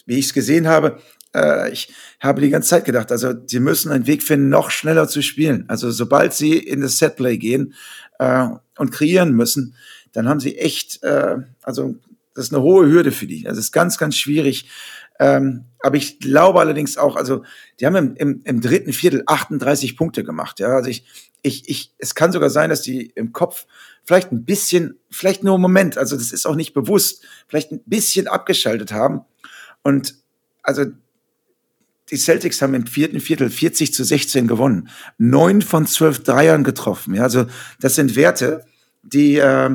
[0.06, 1.00] wie ich es gesehen habe,
[1.36, 5.06] äh, ich habe die ganze Zeit gedacht, also sie müssen einen Weg finden, noch schneller
[5.06, 5.64] zu spielen.
[5.68, 7.74] Also sobald sie in das Setplay gehen
[8.18, 9.74] äh, und kreieren müssen,
[10.12, 11.96] dann haben sie echt, äh, also
[12.34, 13.42] das ist eine hohe Hürde für die.
[13.42, 14.68] Das ist ganz, ganz schwierig.
[15.18, 17.42] Ähm, aber ich glaube allerdings auch, also
[17.80, 20.60] die haben im, im, im dritten Viertel 38 Punkte gemacht.
[20.60, 21.06] Ja, also ich,
[21.42, 23.66] ich, ich, es kann sogar sein, dass die im Kopf
[24.04, 27.82] vielleicht ein bisschen, vielleicht nur einen Moment, also das ist auch nicht bewusst, vielleicht ein
[27.86, 29.22] bisschen abgeschaltet haben.
[29.82, 30.14] Und
[30.62, 30.84] also
[32.10, 34.88] die Celtics haben im vierten Viertel 40 zu 16 gewonnen.
[35.18, 37.14] Neun von zwölf Dreiern getroffen.
[37.14, 37.46] Ja, also
[37.80, 38.64] das sind Werte,
[39.02, 39.70] die, äh,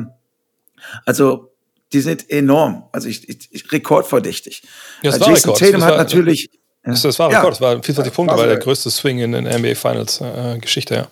[1.04, 1.52] also
[1.92, 2.84] die sind enorm.
[2.92, 4.62] Also ich, ich, ich rekordverdächtig.
[5.02, 5.58] Ja, das Jason Rekord.
[5.58, 6.50] Tatum das war, hat natürlich.
[6.84, 9.44] Das, das war Rekord, ja, das war 24 Punkte, war der größte Swing in den
[9.44, 11.08] NBA Finals äh, Geschichte, ja.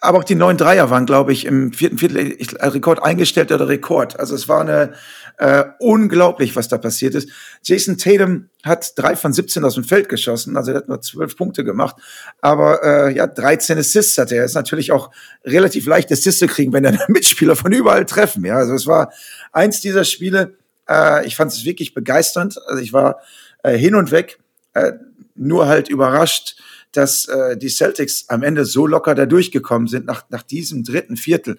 [0.00, 3.68] Aber auch die neun Dreier waren, glaube ich, im vierten Viertel ich, Rekord eingestellt oder
[3.68, 4.18] Rekord.
[4.18, 4.92] Also es war eine
[5.38, 7.28] äh, unglaublich, was da passiert ist.
[7.62, 11.36] Jason Tatum hat drei von 17 aus dem Feld geschossen, also er hat nur zwölf
[11.36, 11.96] Punkte gemacht.
[12.40, 14.44] Aber äh, ja, 13 Assists hatte er.
[14.44, 15.10] Ist natürlich auch
[15.44, 18.44] relativ leicht Assists zu kriegen, wenn deine Mitspieler von überall treffen.
[18.44, 19.12] Ja, also es war
[19.52, 20.54] eins dieser Spiele.
[20.88, 22.58] Äh, ich fand es wirklich begeisternd.
[22.66, 23.20] Also ich war
[23.62, 24.38] äh, hin und weg,
[24.74, 24.92] äh,
[25.34, 26.56] nur halt überrascht
[26.96, 31.16] dass äh, die Celtics am Ende so locker da durchgekommen sind nach, nach diesem dritten
[31.16, 31.56] Viertel.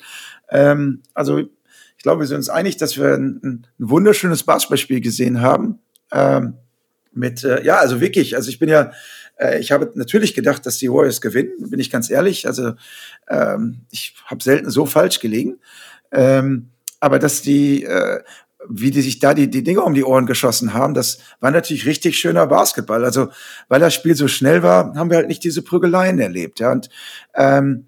[0.50, 1.50] Ähm, also
[2.06, 5.80] glaube, wir sind uns einig, dass wir ein, ein wunderschönes Basketballspiel gesehen haben.
[6.12, 6.54] Ähm,
[7.12, 8.92] mit, äh, ja, also wirklich, also ich bin ja,
[9.38, 12.46] äh, ich habe natürlich gedacht, dass die Warriors gewinnen, bin ich ganz ehrlich.
[12.46, 12.74] Also
[13.28, 15.58] ähm, ich habe selten so falsch gelegen.
[16.12, 18.20] Ähm, aber dass die äh,
[18.70, 21.86] wie die sich da die, die Dinge um die Ohren geschossen haben, das war natürlich
[21.88, 23.04] richtig schöner Basketball.
[23.04, 23.30] Also,
[23.68, 26.60] weil das Spiel so schnell war, haben wir halt nicht diese Prügeleien erlebt.
[26.60, 26.90] Ja, und
[27.36, 27.88] ähm,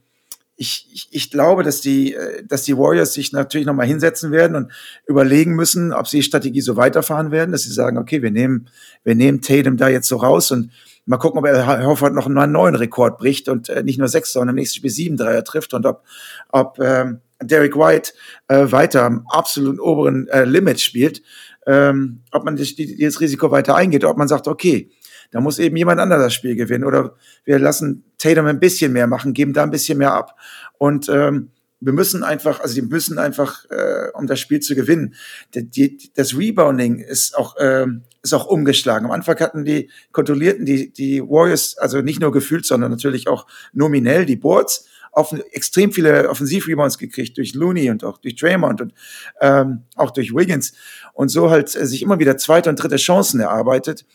[0.58, 4.56] ich, ich, ich glaube, dass die, äh, dass die Warriors sich natürlich nochmal hinsetzen werden
[4.56, 4.72] und
[5.06, 8.70] überlegen müssen, ob sie die Strategie so weiterfahren werden, dass sie sagen, okay, wir nehmen,
[9.04, 10.72] wir nehmen Tatum da jetzt so raus und
[11.06, 14.34] mal gucken, ob er Hoffert noch einen neuen Rekord bricht und äh, nicht nur sechs,
[14.34, 16.04] sondern im nächsten Spiel sieben Dreier trifft und ob,
[16.50, 18.14] ob ähm, Derek White
[18.48, 21.22] äh, weiter am absoluten oberen äh, Limit spielt,
[21.68, 24.90] ähm, ob man das, das Risiko weiter eingeht, ob man sagt, okay,
[25.32, 29.08] da muss eben jemand anderes das Spiel gewinnen oder wir lassen Tatum ein bisschen mehr
[29.08, 30.36] machen, geben da ein bisschen mehr ab
[30.78, 35.14] und ähm, wir müssen einfach, also die müssen einfach, äh, um das Spiel zu gewinnen.
[35.54, 37.86] Die, die, das Rebounding ist auch äh,
[38.24, 39.06] ist auch umgeschlagen.
[39.06, 43.46] Am Anfang hatten die kontrollierten die die Warriors also nicht nur gefühlt, sondern natürlich auch
[43.74, 48.94] nominell die Boards offen, extrem viele Offensivrebounds gekriegt durch Looney und auch durch Draymond und
[49.42, 50.74] ähm, auch durch Wiggins
[51.14, 54.06] und so halt äh, sich immer wieder zweite und dritte Chancen erarbeitet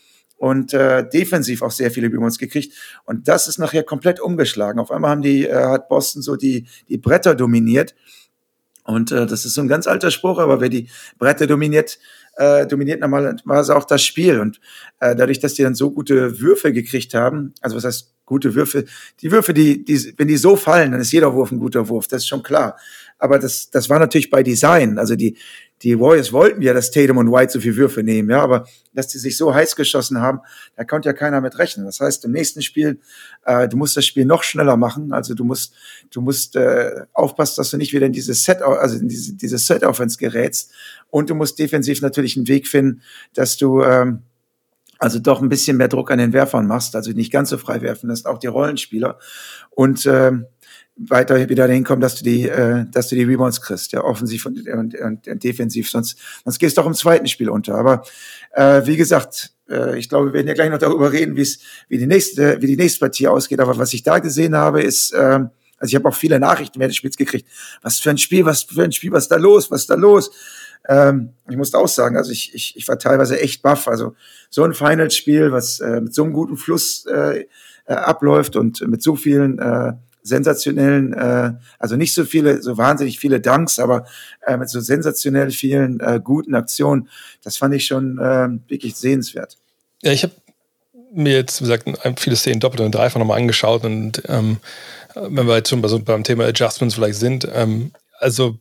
[0.43, 2.73] und äh, defensiv auch sehr viele Rebounds gekriegt
[3.05, 4.77] und das ist nachher komplett umgeschlagen.
[4.77, 7.95] Auf einmal haben die äh, hat Boston so die die Bretter dominiert
[8.83, 11.97] und äh, das ist so ein ganz alter Spruch, aber wer die Bretter dominiert,
[12.35, 14.39] äh, dominiert normalerweise auch das Spiel.
[14.39, 14.59] Und
[14.99, 18.85] äh, dadurch, dass die dann so gute Würfe gekriegt haben, also was heißt gute Würfe,
[19.21, 22.07] die Würfe, die, die, wenn die so fallen, dann ist jeder Wurf ein guter Wurf,
[22.07, 22.77] das ist schon klar.
[23.23, 24.99] Aber das, das war natürlich bei Design.
[24.99, 25.37] Also die,
[25.81, 29.07] die Warriors wollten ja, dass Tatum und White so viel Würfe nehmen, ja, aber dass
[29.07, 30.39] die sich so heiß geschossen haben,
[30.75, 31.85] da konnte ja keiner mit rechnen.
[31.85, 32.99] Das heißt, im nächsten Spiel,
[33.45, 35.13] äh, du musst das Spiel noch schneller machen.
[35.13, 35.73] Also du musst,
[36.11, 39.57] du musst äh, aufpassen, dass du nicht wieder in dieses Set, also in diese, diese
[39.57, 40.73] Set-Offense gerätst.
[41.09, 44.23] Und du musst defensiv natürlich einen Weg finden, dass du ähm,
[44.99, 47.81] also doch ein bisschen mehr Druck an den Werfern machst, also nicht ganz so frei
[47.81, 49.17] werfen lässt, auch die Rollenspieler.
[49.69, 50.45] Und ähm,
[50.95, 54.67] weiter wieder hinkommen, dass du die, äh, dass du die Rebounds kriegst, ja, offensiv und,
[54.67, 57.75] und, und, und defensiv, sonst, sonst gehst du auch im zweiten Spiel unter.
[57.75, 58.03] Aber
[58.51, 61.59] äh, wie gesagt, äh, ich glaube, wir werden ja gleich noch darüber reden, wie es,
[61.89, 63.59] wie die nächste, wie die nächste Partie ausgeht.
[63.59, 65.39] Aber was ich da gesehen habe, ist, äh,
[65.77, 67.47] also ich habe auch viele Nachrichten während des Spiels gekriegt.
[67.81, 70.31] Was für ein Spiel, was für ein Spiel, was da los, was da los?
[70.87, 73.87] Ähm, ich musste auch sagen, also ich, ich, ich war teilweise echt baff.
[73.87, 74.15] Also
[74.49, 77.45] so ein Finals-Spiel, was äh, mit so einem guten Fluss äh,
[77.85, 83.19] äh, abläuft und mit so vielen äh, sensationellen, äh, also nicht so viele, so wahnsinnig
[83.19, 84.05] viele Danks, aber
[84.47, 87.09] äh, mit so sensationell vielen äh, guten Aktionen,
[87.43, 89.57] das fand ich schon äh, wirklich sehenswert.
[90.01, 90.33] Ja, ich habe
[91.13, 94.57] mir jetzt, wie gesagt, viele Szenen doppelt und dreifach nochmal angeschaut und ähm,
[95.15, 98.57] wenn wir jetzt schon bei so, beim Thema Adjustments vielleicht sind, ähm, also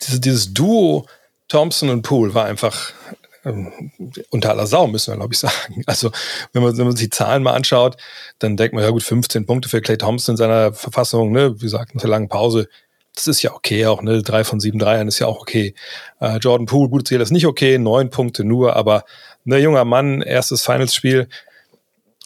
[0.00, 1.06] dieses, dieses Duo
[1.48, 2.92] Thompson und Poole war einfach
[4.30, 5.82] unter aller Sau, müssen wir, glaube ich, sagen.
[5.86, 6.10] Also,
[6.52, 7.96] wenn man, wenn man sich die Zahlen mal anschaut,
[8.38, 11.64] dann denkt man, ja gut, 15 Punkte für Clay Thompson in seiner Verfassung, ne, wie
[11.64, 12.68] gesagt, nach der langen Pause.
[13.14, 14.22] Das ist ja okay auch, ne?
[14.22, 15.74] Drei von sieben Dreiern ist ja auch okay.
[16.20, 19.04] Äh, Jordan Poole, gut Ziel ist nicht okay, neun Punkte nur, aber
[19.44, 21.28] ne, junger Mann, erstes Finals-Spiel,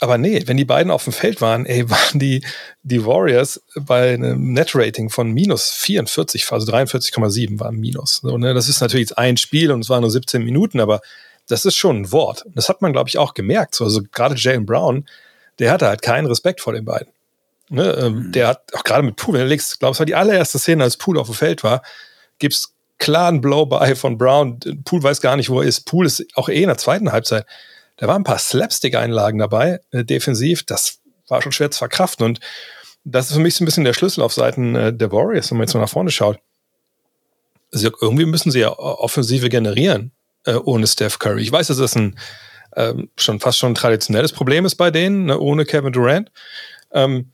[0.00, 2.44] aber nee, wenn die beiden auf dem Feld waren, ey, waren die,
[2.83, 8.16] die Warriors bei einem Net-Rating von minus 44, also 43,7 war Minus.
[8.22, 8.54] So, ne?
[8.54, 11.00] Das ist natürlich jetzt ein Spiel und es waren nur 17 Minuten, aber
[11.48, 12.44] das ist schon ein Wort.
[12.54, 13.74] Das hat man, glaube ich, auch gemerkt.
[13.74, 15.07] So, also gerade Jalen Brown,
[15.59, 17.09] der hatte halt keinen Respekt vor den beiden.
[17.68, 17.96] Ne?
[18.00, 18.33] Ähm, mhm.
[18.33, 20.85] Der hat auch gerade mit Poole, wenn du legst, glaube ich, war die allererste Szene,
[20.85, 21.83] als Poole auf dem Feld war,
[22.38, 24.59] gibt's klaren Blow-by von Brown.
[24.85, 25.83] Poole weiß gar nicht, wo er ist.
[25.83, 27.46] Poole ist auch eh in der zweiten Halbzeit
[27.96, 30.64] da waren ein paar Slapstick-Einlagen dabei, äh, defensiv.
[30.64, 32.26] Das war schon schwer zu verkraften.
[32.26, 32.40] Und
[33.04, 35.59] das ist für mich so ein bisschen der Schlüssel auf Seiten äh, der Warriors, wenn
[35.59, 36.38] man jetzt mal nach vorne schaut.
[37.72, 40.12] Also irgendwie müssen sie ja Offensive generieren
[40.44, 41.42] äh, ohne Steph Curry.
[41.42, 42.16] Ich weiß, dass das ein
[42.76, 46.30] ähm, schon fast schon ein traditionelles Problem ist bei denen, ne, ohne Kevin Durant.
[46.92, 47.33] Ähm,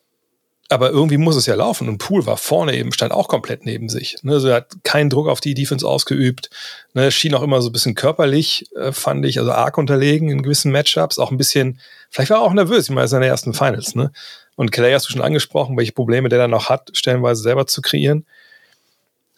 [0.70, 1.88] aber irgendwie muss es ja laufen.
[1.88, 4.16] Und Poole war vorne eben, stand auch komplett neben sich.
[4.22, 4.35] Ne?
[4.35, 6.48] Also er hat keinen Druck auf die Defense ausgeübt.
[6.94, 7.11] Ne?
[7.11, 10.70] Schien auch immer so ein bisschen körperlich, äh, fand ich, also arg unterlegen in gewissen
[10.70, 11.18] Matchups.
[11.18, 13.96] Auch ein bisschen, vielleicht war er auch nervös, ich meine, seine ersten Finals.
[13.96, 14.12] Ne?
[14.54, 17.83] Und Clay hast du schon angesprochen, welche Probleme der dann noch hat, stellenweise selber zu
[17.83, 18.24] kreieren.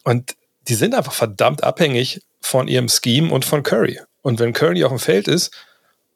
[0.04, 0.36] Und
[0.68, 4.00] die sind einfach verdammt abhängig von ihrem Scheme und von Curry.
[4.20, 5.50] Und wenn Curry auf dem Feld ist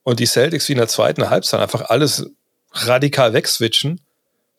[0.03, 2.27] und die Celtics wie in der zweiten Halbzeit einfach alles
[2.73, 4.01] radikal wegswitchen,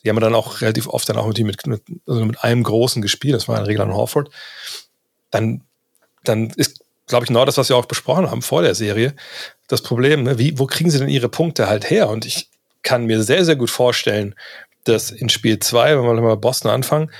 [0.04, 3.36] die haben dann auch relativ oft dann auch mit, mit, also mit einem Großen gespielt,
[3.36, 4.30] das war in Regel an Horford.
[5.32, 5.64] Dann,
[6.24, 9.16] dann ist, glaube ich, genau das, was wir auch besprochen haben vor der Serie,
[9.68, 10.38] das Problem, ne?
[10.38, 12.10] Wie, wo kriegen sie denn ihre Punkte halt her?
[12.10, 12.50] Und ich
[12.84, 14.36] kann mir sehr, sehr gut vorstellen,
[14.86, 17.12] dass in Spiel 2, wenn wir mal Boston anfangen,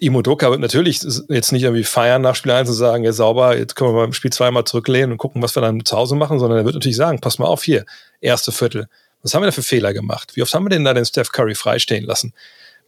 [0.00, 3.74] Imodoka wird natürlich jetzt nicht irgendwie feiern nach Spiel 1 und sagen, ja sauber, jetzt
[3.74, 6.38] können wir beim Spiel 2 mal zurücklehnen und gucken, was wir dann zu Hause machen,
[6.38, 7.84] sondern er wird natürlich sagen, pass mal auf hier,
[8.20, 8.88] erste Viertel,
[9.22, 10.36] was haben wir da für Fehler gemacht?
[10.36, 12.34] Wie oft haben wir denn da den Steph Curry freistehen lassen?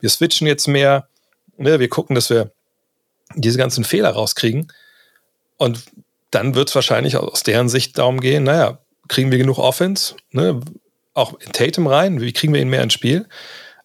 [0.01, 1.09] Wir switchen jetzt mehr,
[1.57, 2.53] ne, wir gucken, dass wir
[3.35, 4.73] diese ganzen Fehler rauskriegen.
[5.57, 5.85] Und
[6.31, 10.61] dann wird es wahrscheinlich aus deren Sicht darum gehen, naja, kriegen wir genug Offense, ne,
[11.15, 13.27] auch in Tatum rein, wie kriegen wir ihn mehr ins Spiel?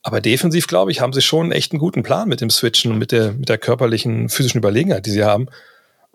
[0.03, 2.99] Aber defensiv, glaube ich, haben sie schon echt einen guten Plan mit dem Switchen und
[2.99, 5.47] mit der, mit der körperlichen, physischen Überlegenheit, die sie haben.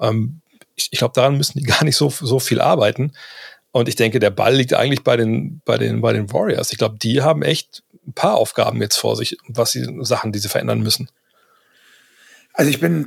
[0.01, 0.41] Ähm,
[0.77, 3.13] ich, ich glaube, daran müssen die gar nicht so, so viel arbeiten.
[3.73, 6.73] Und ich denke, der Ball liegt eigentlich bei den, bei den, bei den Warriors.
[6.73, 10.39] Ich glaube, die haben echt ein paar Aufgaben jetzt vor sich, was sie, Sachen, die
[10.39, 11.09] sie verändern müssen.
[12.53, 13.07] Also ich bin,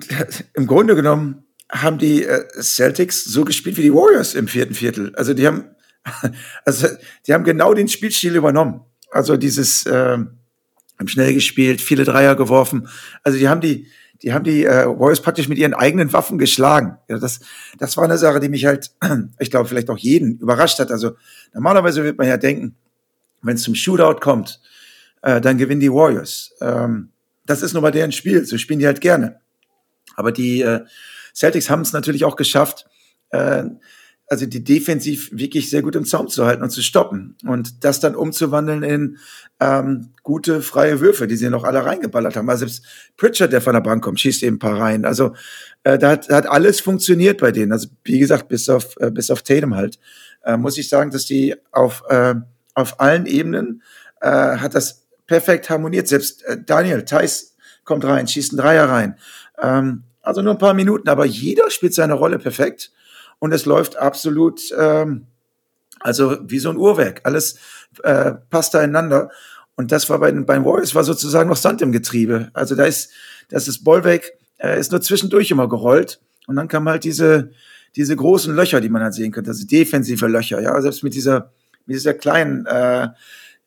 [0.54, 5.14] im Grunde genommen haben die äh, Celtics so gespielt wie die Warriors im vierten Viertel.
[5.16, 5.66] Also die haben,
[6.66, 6.88] also
[7.28, 8.82] die haben genau den Spielstil übernommen.
[9.12, 9.92] Also dieses, äh,
[11.00, 12.88] haben schnell gespielt, viele Dreier geworfen.
[13.24, 13.88] Also die haben die,
[14.24, 16.98] die haben die äh, Warriors praktisch mit ihren eigenen Waffen geschlagen.
[17.10, 17.42] Ja, das,
[17.78, 18.92] das war eine Sache, die mich halt,
[19.40, 20.92] ich glaube, vielleicht auch jeden überrascht hat.
[20.92, 21.12] Also
[21.54, 22.76] normalerweise wird man ja denken,
[23.42, 24.62] wenn es zum Shootout kommt,
[25.22, 26.54] äh, dann gewinnen die Warriors.
[26.62, 27.10] Ähm,
[27.46, 29.42] das ist nur bei deren Spiel, so spielen die halt gerne.
[30.16, 30.86] Aber die äh,
[31.36, 32.86] Celtics haben es natürlich auch geschafft,
[33.32, 33.64] äh,
[34.34, 38.00] also die defensiv wirklich sehr gut im Zaum zu halten und zu stoppen und das
[38.00, 39.18] dann umzuwandeln in
[39.60, 42.50] ähm, gute freie Würfe, die sie noch alle reingeballert haben.
[42.50, 42.84] Also selbst
[43.16, 45.06] Pritchard, der von der Bank kommt, schießt eben ein paar rein.
[45.06, 45.34] Also
[45.84, 47.72] äh, da, hat, hat alles funktioniert bei denen.
[47.72, 50.00] Also wie gesagt, bis auf äh, bis auf Tatum halt
[50.44, 52.34] äh, muss ich sagen, dass die auf äh,
[52.74, 53.84] auf allen Ebenen
[54.20, 56.08] äh, hat das perfekt harmoniert.
[56.08, 59.16] Selbst äh, Daniel Theiss kommt rein, schießt einen Dreier rein.
[59.62, 62.92] Ähm, also nur ein paar Minuten, aber jeder spielt seine Rolle perfekt
[63.44, 65.28] und es läuft absolut, ähm,
[66.00, 67.20] also wie so ein Uhrwerk.
[67.26, 67.58] Alles
[68.02, 69.32] äh, passt da ineinander.
[69.76, 72.52] Und das war bei den, bei den Warriors war sozusagen noch Sand im Getriebe.
[72.54, 73.12] Also da ist,
[73.50, 76.22] das ist Bollweg, äh, ist nur zwischendurch immer gerollt.
[76.48, 77.52] Und dann kamen halt diese,
[77.98, 81.52] diese großen Löcher, die man halt sehen könnte, also defensive Löcher, ja, selbst mit dieser,
[81.86, 83.10] mit dieser kleinen, äh,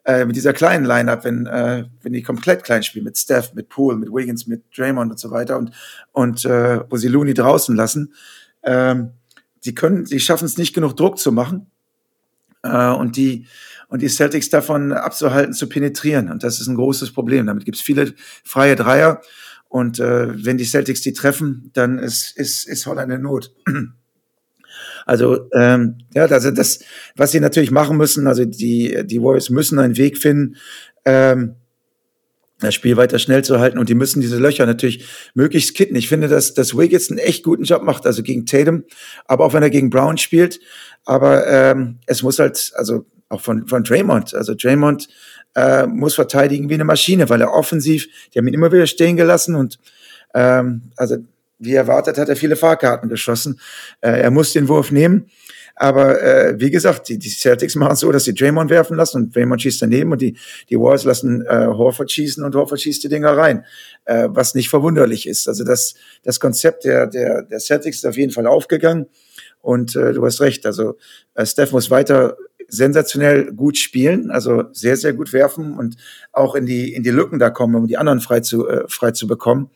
[0.07, 3.69] äh, mit dieser kleinen Line-Up, wenn, äh, wenn die komplett klein spielen, mit Steph, mit
[3.69, 5.73] Poole, mit Wiggins, mit Draymond und so weiter und,
[6.13, 8.15] und äh, wo sie Looney draußen lassen,
[8.63, 9.11] ähm,
[9.67, 11.71] die können, sie schaffen es nicht genug Druck zu machen
[12.63, 13.47] äh, und die
[13.89, 16.29] und die Celtics davon abzuhalten, zu penetrieren.
[16.29, 17.47] Und das ist ein großes Problem.
[17.47, 19.21] Damit gibt es viele freie Dreier.
[19.69, 23.55] Und äh, wenn die Celtics die treffen, dann ist, ist, ist Holland in Not.
[25.07, 26.81] Also ähm, ja, also das,
[27.15, 30.57] was sie natürlich machen müssen, also die die Warriors müssen einen Weg finden,
[31.05, 31.55] ähm,
[32.61, 35.95] das Spiel weiter schnell zu halten und die müssen diese Löcher natürlich möglichst kitten.
[35.95, 38.85] Ich finde, dass, dass Wiggins einen echt guten Job macht, also gegen Tatum,
[39.27, 40.61] aber auch wenn er gegen Brown spielt.
[41.05, 45.09] Aber ähm, es muss halt, also auch von, von Draymond, also Draymond
[45.55, 49.17] äh, muss verteidigen wie eine Maschine, weil er offensiv, die haben ihn immer wieder stehen
[49.17, 49.79] gelassen und
[50.35, 51.17] ähm, also
[51.59, 53.61] wie erwartet hat er viele Fahrkarten geschossen.
[54.01, 55.31] Äh, er muss den Wurf nehmen.
[55.79, 59.37] Aber äh, wie gesagt, die, die Celtics machen so, dass sie Draymond werfen lassen und
[59.37, 60.37] Draymond schießt daneben und die,
[60.71, 63.65] die Warriors lassen äh, Horford schießen und Horford schießt die Dinger rein,
[64.07, 65.47] äh, was nicht verwunderlich ist.
[65.49, 69.07] Also das, das Konzept der, der, der Celtics ist auf jeden Fall aufgegangen.
[69.61, 70.97] Und äh, du hast recht, also
[71.35, 75.97] äh, Steph muss weiter sensationell gut spielen, also sehr, sehr gut werfen und
[76.33, 79.13] auch in die, in die Lücken da kommen, um die anderen frei zu, äh, frei
[79.13, 79.71] zu bekommen.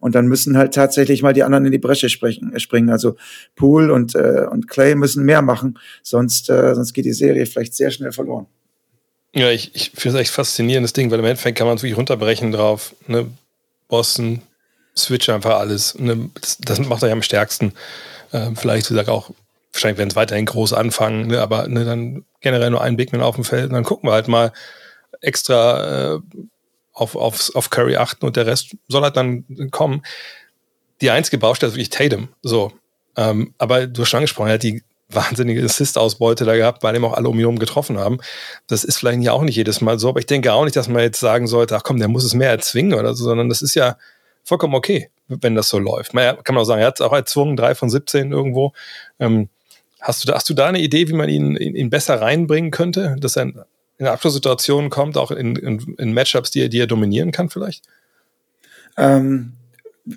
[0.00, 2.90] Und dann müssen halt tatsächlich mal die anderen in die Bresche sprechen, äh, springen.
[2.90, 3.16] Also
[3.56, 7.74] Poole und, äh, und Clay müssen mehr machen, sonst, äh, sonst geht die Serie vielleicht
[7.74, 8.46] sehr schnell verloren.
[9.34, 11.96] Ja, ich, ich finde es echt faszinierendes Ding, weil im Endeffekt kann man es wirklich
[11.96, 12.94] runterbrechen drauf.
[13.08, 13.26] Ne?
[13.88, 14.42] Boston,
[14.96, 15.98] Switch einfach alles.
[15.98, 16.30] Ne?
[16.40, 17.72] Das, das macht ja am stärksten.
[18.32, 19.30] Ähm, vielleicht, wie gesagt, auch
[19.74, 23.34] wahrscheinlich werden es weiterhin groß anfangen, ne, aber ne, dann generell nur ein Bigman auf
[23.34, 24.52] dem Feld und dann gucken wir halt mal
[25.20, 26.20] extra äh,
[26.92, 30.02] auf, auf, auf Curry achten und der Rest soll halt dann kommen.
[31.00, 32.28] Die einzige Baustelle ist wirklich Tatum.
[32.42, 32.72] So.
[33.16, 37.04] Ähm, aber du hast schon angesprochen, er hat die wahnsinnige Assist-Ausbeute da gehabt, weil ihm
[37.04, 38.18] auch alle um ihn herum getroffen haben.
[38.66, 40.88] Das ist vielleicht ja auch nicht jedes Mal so, aber ich denke auch nicht, dass
[40.88, 43.62] man jetzt sagen sollte, ach komm, der muss es mehr erzwingen oder so, sondern das
[43.62, 43.96] ist ja
[44.44, 46.14] vollkommen okay, wenn das so läuft.
[46.14, 48.72] Man kann man auch sagen, er hat es auch erzwungen, drei von 17 irgendwo.
[49.18, 49.48] Ähm,
[50.04, 53.16] Hast du, da, hast du da eine Idee, wie man ihn, ihn besser reinbringen könnte,
[53.20, 53.58] dass er in,
[53.96, 57.86] in Abschlusssituationen kommt, auch in, in, in Matchups, die er, die er dominieren kann vielleicht?
[58.98, 59.54] Ähm,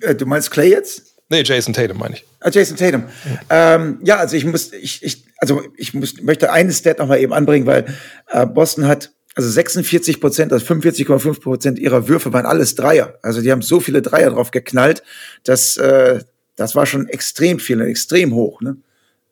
[0.02, 1.14] äh, du meinst Clay jetzt?
[1.30, 2.24] Nee, Jason Tatum meine ich.
[2.40, 3.04] Ah, Jason Tatum.
[3.48, 3.76] Ja.
[3.76, 7.18] Ähm, ja, also ich muss, ich, ich, also ich muss, möchte eine Stat noch mal
[7.18, 7.86] eben anbringen, weil
[8.28, 13.18] äh, Boston hat also 46 Prozent, also 45,5 Prozent ihrer Würfe waren alles Dreier.
[13.22, 15.02] Also die haben so viele Dreier drauf geknallt,
[15.44, 16.20] dass äh,
[16.56, 18.60] das war schon extrem viel, extrem hoch.
[18.60, 18.76] Ne?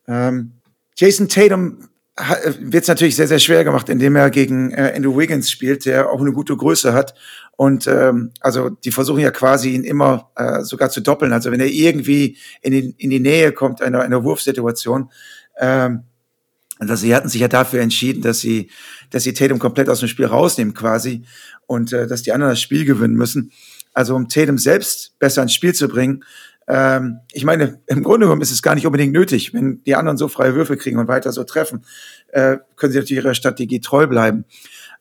[0.08, 0.52] Ähm,
[0.96, 1.88] Jason Tatum
[2.60, 6.10] wird es natürlich sehr, sehr schwer gemacht, indem er gegen äh, Andrew Wiggins spielt, der
[6.10, 7.14] auch eine gute Größe hat.
[7.56, 11.34] Und ähm, also die versuchen ja quasi ihn immer äh, sogar zu doppeln.
[11.34, 15.10] Also wenn er irgendwie in die, in die Nähe kommt einer, einer Wurfsituation,
[15.58, 16.04] ähm,
[16.78, 18.70] also sie hatten sich ja dafür entschieden, dass sie,
[19.10, 21.24] dass sie Tatum komplett aus dem Spiel rausnehmen quasi
[21.66, 23.52] und äh, dass die anderen das Spiel gewinnen müssen.
[23.92, 26.22] Also um Tatum selbst besser ins Spiel zu bringen,
[26.68, 29.54] ähm, ich meine, im Grunde genommen ist es gar nicht unbedingt nötig.
[29.54, 31.84] Wenn die anderen so freie Würfe kriegen und weiter so treffen,
[32.28, 34.44] äh, können sie natürlich ihrer Strategie treu bleiben.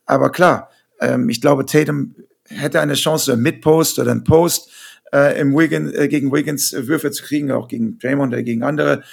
[0.06, 2.16] Aber klar, ähm, ich glaube, Tatum
[2.48, 4.70] hätte eine Chance, mit Post oder ein Post
[5.12, 8.64] äh, im Wiggin, äh, gegen Wiggins äh, Würfe zu kriegen, auch gegen Draymond oder gegen
[8.64, 9.04] andere.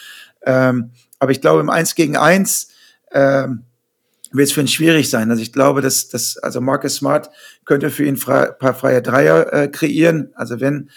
[0.44, 2.68] Ähm, aber ich glaube, im Eins gegen Eins
[3.12, 3.62] ähm,
[4.32, 5.30] wird es für ihn schwierig sein.
[5.30, 7.30] Also ich glaube, dass, dass also Marcus Smart
[7.64, 10.30] könnte für ihn ein paar freie Dreier äh, kreieren.
[10.34, 10.90] Also wenn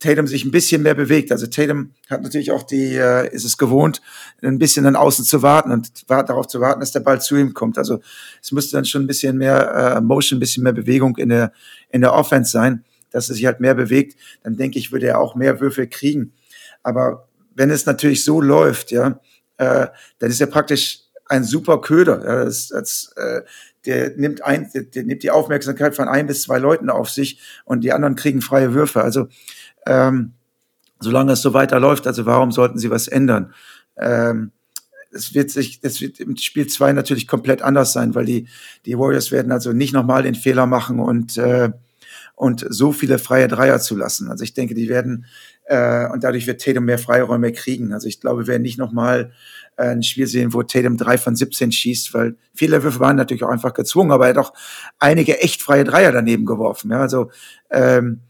[0.00, 1.30] Tatum sich ein bisschen mehr bewegt.
[1.30, 4.00] Also Tatum hat natürlich auch die, äh, ist es gewohnt,
[4.42, 7.54] ein bisschen dann außen zu warten und darauf zu warten, dass der Ball zu ihm
[7.54, 7.78] kommt.
[7.78, 8.00] Also
[8.42, 11.52] es müsste dann schon ein bisschen mehr äh, Motion, ein bisschen mehr Bewegung in der,
[11.90, 14.18] in der Offense sein, dass er sich halt mehr bewegt.
[14.42, 16.32] Dann denke ich, würde er auch mehr Würfel kriegen.
[16.82, 19.20] Aber wenn es natürlich so läuft, ja,
[19.58, 19.86] äh,
[20.18, 22.24] dann ist er praktisch ein super Köder.
[22.24, 23.42] Ja, das, das, äh,
[23.86, 27.40] der nimmt ein, der, der nimmt die Aufmerksamkeit von ein bis zwei Leuten auf sich
[27.64, 29.02] und die anderen kriegen freie Würfe.
[29.02, 29.28] Also
[29.86, 30.32] ähm,
[31.00, 32.06] solange es so weiterläuft.
[32.06, 33.54] Also warum sollten sie was ändern?
[33.98, 34.52] Ähm,
[35.12, 38.48] es wird sich, das wird im Spiel zwei natürlich komplett anders sein, weil die,
[38.86, 41.70] die Warriors werden also nicht nochmal den Fehler machen und, äh,
[42.36, 44.30] und so viele freie Dreier zulassen.
[44.30, 45.26] Also ich denke, die werden,
[45.64, 47.92] äh, und dadurch wird Tatum mehr Freiräume kriegen.
[47.92, 49.32] Also ich glaube, wir werden nicht nochmal
[49.76, 53.42] äh, ein Spiel sehen, wo Tatum drei von 17 schießt, weil viele Würfe waren natürlich
[53.42, 54.52] auch einfach gezwungen, aber er hat auch
[54.98, 56.92] einige echt freie Dreier daneben geworfen.
[56.92, 57.30] Ja, also
[57.70, 58.20] ähm,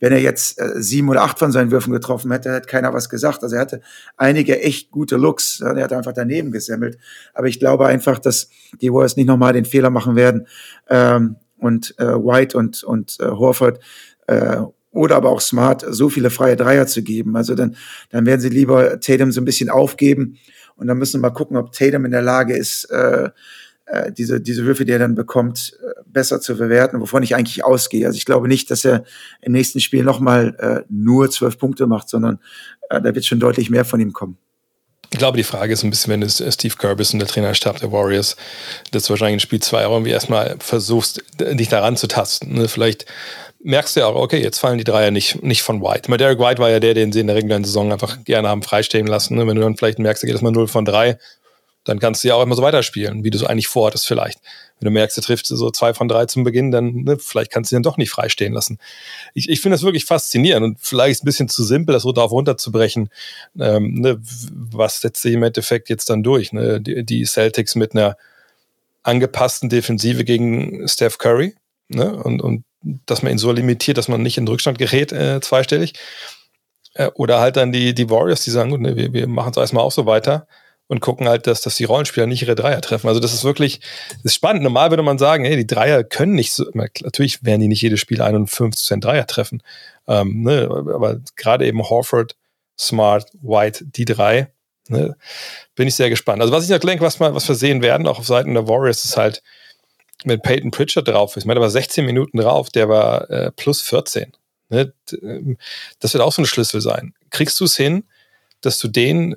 [0.00, 3.08] wenn er jetzt äh, sieben oder acht von seinen Würfen getroffen hätte, hätte keiner was
[3.08, 3.42] gesagt.
[3.42, 3.80] Also er hatte
[4.16, 5.60] einige echt gute Looks.
[5.60, 6.98] Er hat einfach daneben gesemmelt.
[7.32, 8.48] Aber ich glaube einfach, dass
[8.80, 10.46] die Warriors nicht nochmal den Fehler machen werden
[10.88, 13.80] ähm, und äh, White und, und äh, Horford
[14.26, 14.58] äh,
[14.90, 17.36] oder aber auch Smart so viele freie Dreier zu geben.
[17.36, 17.76] Also dann,
[18.10, 20.38] dann werden sie lieber Tatum so ein bisschen aufgeben
[20.76, 23.30] und dann müssen wir mal gucken, ob Tatum in der Lage ist, äh,
[23.86, 27.64] äh, diese, diese Würfe, die er dann bekommt, äh, besser zu bewerten, wovon ich eigentlich
[27.64, 28.06] ausgehe.
[28.06, 29.04] Also ich glaube nicht, dass er
[29.42, 32.38] im nächsten Spiel nochmal äh, nur zwölf Punkte macht, sondern
[32.90, 34.38] äh, da wird schon deutlich mehr von ihm kommen.
[35.10, 37.78] Ich glaube, die Frage ist ein bisschen, wenn du Steve Kerr bist und der Trainerstab
[37.78, 38.36] der Warriors,
[38.90, 42.54] dass du wahrscheinlich in Spiel 2 irgendwie erstmal versuchst, dich daran zu tasten.
[42.54, 42.68] Ne?
[42.68, 43.06] Vielleicht
[43.62, 46.10] merkst du ja auch, okay, jetzt fallen die Dreier nicht, nicht von White.
[46.10, 48.62] Mal Derek White war ja der, den sie in der regulären Saison einfach gerne haben
[48.62, 49.36] freistehen lassen.
[49.36, 49.46] Ne?
[49.46, 51.18] Wenn du dann vielleicht merkst, da geht es mal 0 von 3,
[51.84, 54.40] dann kannst du ja auch immer so weiterspielen, wie du es eigentlich vorhattest vielleicht.
[54.80, 57.70] Wenn du merkst, du triffst so zwei von drei zum Beginn, dann ne, vielleicht kannst
[57.70, 58.78] du ihn dann doch nicht freistehen lassen.
[59.34, 62.32] Ich, ich finde das wirklich faszinierend und vielleicht ein bisschen zu simpel, das so darauf
[62.32, 63.10] runterzubrechen.
[63.60, 66.52] Ähm, ne, was setzt sich im Endeffekt jetzt dann durch?
[66.52, 66.80] Ne?
[66.80, 68.16] Die, die, Celtics mit einer
[69.02, 71.54] angepassten Defensive gegen Steph Curry
[71.88, 72.16] ne?
[72.16, 72.64] und, und
[73.06, 75.92] dass man ihn so limitiert, dass man nicht in den Rückstand gerät, äh, zweistellig.
[76.94, 79.56] Äh, oder halt dann die, die Warriors, die sagen, gut, ne, wir, wir machen es
[79.58, 80.46] erstmal auch so weiter
[80.86, 83.08] und gucken halt, dass, dass die Rollenspieler nicht ihre Dreier treffen.
[83.08, 83.80] Also das ist wirklich,
[84.10, 84.62] das ist spannend.
[84.62, 88.00] Normal würde man sagen, hey, die Dreier können nicht so, natürlich werden die nicht jedes
[88.00, 89.62] Spiel 51 Dreier treffen.
[90.06, 92.36] Ähm, ne, aber gerade eben Horford,
[92.78, 94.48] Smart, White, die drei,
[94.88, 95.16] ne,
[95.74, 96.42] bin ich sehr gespannt.
[96.42, 98.68] Also was ich noch denke, was, mal, was wir sehen werden, auch auf Seiten der
[98.68, 99.42] Warriors, ist halt,
[100.24, 101.44] wenn Peyton Pritchard drauf ist.
[101.44, 104.32] Ich meine, der war 16 Minuten drauf, der war äh, plus 14.
[104.68, 104.92] Ne?
[105.22, 105.56] Ähm,
[106.00, 107.14] das wird auch so ein Schlüssel sein.
[107.30, 108.04] Kriegst du es hin,
[108.60, 109.36] dass du den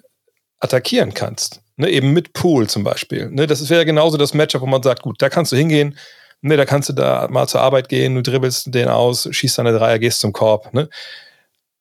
[0.60, 1.62] attackieren kannst.
[1.80, 3.30] Ne, eben mit Pool zum Beispiel.
[3.30, 5.98] Ne, das wäre genauso das Matchup, wo man sagt, gut, da kannst du hingehen,
[6.42, 9.74] ne, da kannst du da mal zur Arbeit gehen, du dribbelst den aus, schießt deine
[9.74, 10.74] Dreier, gehst zum Korb.
[10.74, 10.90] Ne?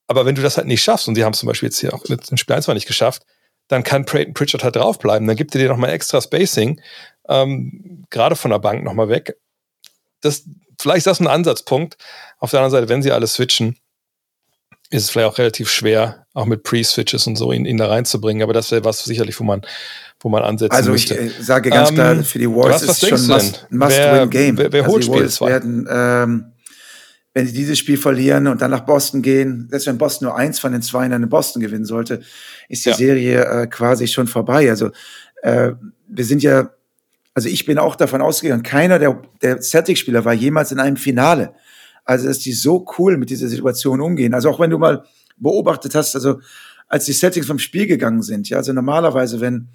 [0.07, 1.95] Aber wenn du das halt nicht schaffst, und sie haben es zum Beispiel jetzt hier
[1.95, 3.23] auch in Spiel 1 nicht geschafft,
[3.69, 5.27] dann kann Peyton Pritchard halt draufbleiben.
[5.27, 6.81] Dann gibt er dir nochmal extra Spacing,
[7.29, 9.37] ähm, gerade von der Bank nochmal weg.
[10.21, 10.45] Das,
[10.81, 11.97] vielleicht ist das ein Ansatzpunkt.
[12.39, 13.79] Auf der anderen Seite, wenn sie alle switchen,
[14.91, 18.43] ist es vielleicht auch relativ schwer, auch mit Pre-Switches und so ihn, ihn da reinzubringen.
[18.43, 19.63] Aber das wäre was sicherlich, wo man,
[20.21, 21.15] wo man ansetzen also müsste.
[21.15, 23.97] Also ich äh, sage ganz ähm, klar, für die Warriors ist es schon must, must
[23.97, 24.59] wer, win game.
[24.59, 26.53] Wer, wer also holt die Warriors werden, ähm,
[27.35, 30.59] wenn sie dieses Spiel verlieren und dann nach Boston gehen, selbst wenn Boston nur eins
[30.59, 32.23] von den zwei in Boston gewinnen sollte,
[32.71, 32.97] ist die ja.
[32.97, 34.71] Serie äh, quasi schon vorbei.
[34.71, 34.91] Also
[35.43, 35.73] äh,
[36.09, 36.71] wir sind ja,
[37.35, 41.53] also ich bin auch davon ausgegangen, keiner der, der Celtic-Spieler war jemals in einem Finale.
[42.07, 44.33] Also, dass die so cool mit dieser Situation umgehen.
[44.33, 45.05] Also auch wenn du mal
[45.37, 46.41] beobachtet hast, also
[46.89, 49.69] als die Celtics vom Spiel gegangen sind, ja, also normalerweise, wenn,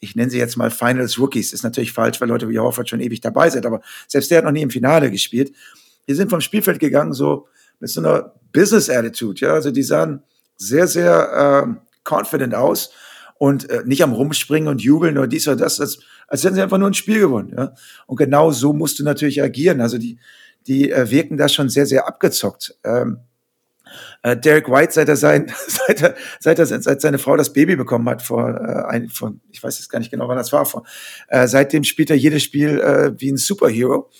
[0.00, 3.00] ich nenne sie jetzt mal Finals Rookies, ist natürlich falsch, weil Leute wie Horford schon
[3.00, 5.52] ewig dabei sind, aber selbst der hat noch nie im Finale gespielt.
[6.08, 7.46] Die sind vom Spielfeld gegangen, so
[7.78, 10.24] mit so einer Business Attitude, ja, also die sahen
[10.56, 12.90] sehr, sehr äh, confident aus
[13.38, 16.62] und äh, nicht am Rumspringen und jubeln oder dies oder das, als, als hätten sie
[16.62, 17.74] einfach nur ein Spiel gewonnen, ja.
[18.06, 19.80] Und genau so musst du natürlich agieren.
[19.80, 20.18] Also die,
[20.66, 22.76] die äh, wirken da schon sehr, sehr abgezockt.
[22.84, 23.18] Ähm,
[24.22, 27.76] äh, Derek White, seit er sein, seit er, seit er, seit seine Frau das Baby
[27.76, 30.66] bekommen hat vor, äh, ein, vor ich weiß jetzt gar nicht genau, wann das war,
[30.66, 30.84] vor,
[31.28, 34.10] äh, seitdem spielt er jedes Spiel äh, wie ein Superhero.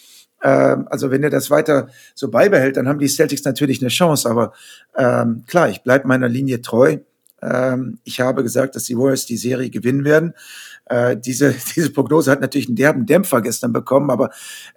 [0.43, 4.29] Ähm, also wenn er das weiter so beibehält, dann haben die Celtics natürlich eine Chance.
[4.29, 4.53] Aber
[4.97, 6.99] ähm, klar, ich bleibe meiner Linie treu.
[7.41, 10.35] Ähm, ich habe gesagt, dass die Warriors die Serie gewinnen werden.
[10.85, 14.31] Äh, diese, diese Prognose hat natürlich einen derben Dämpfer gestern bekommen, aber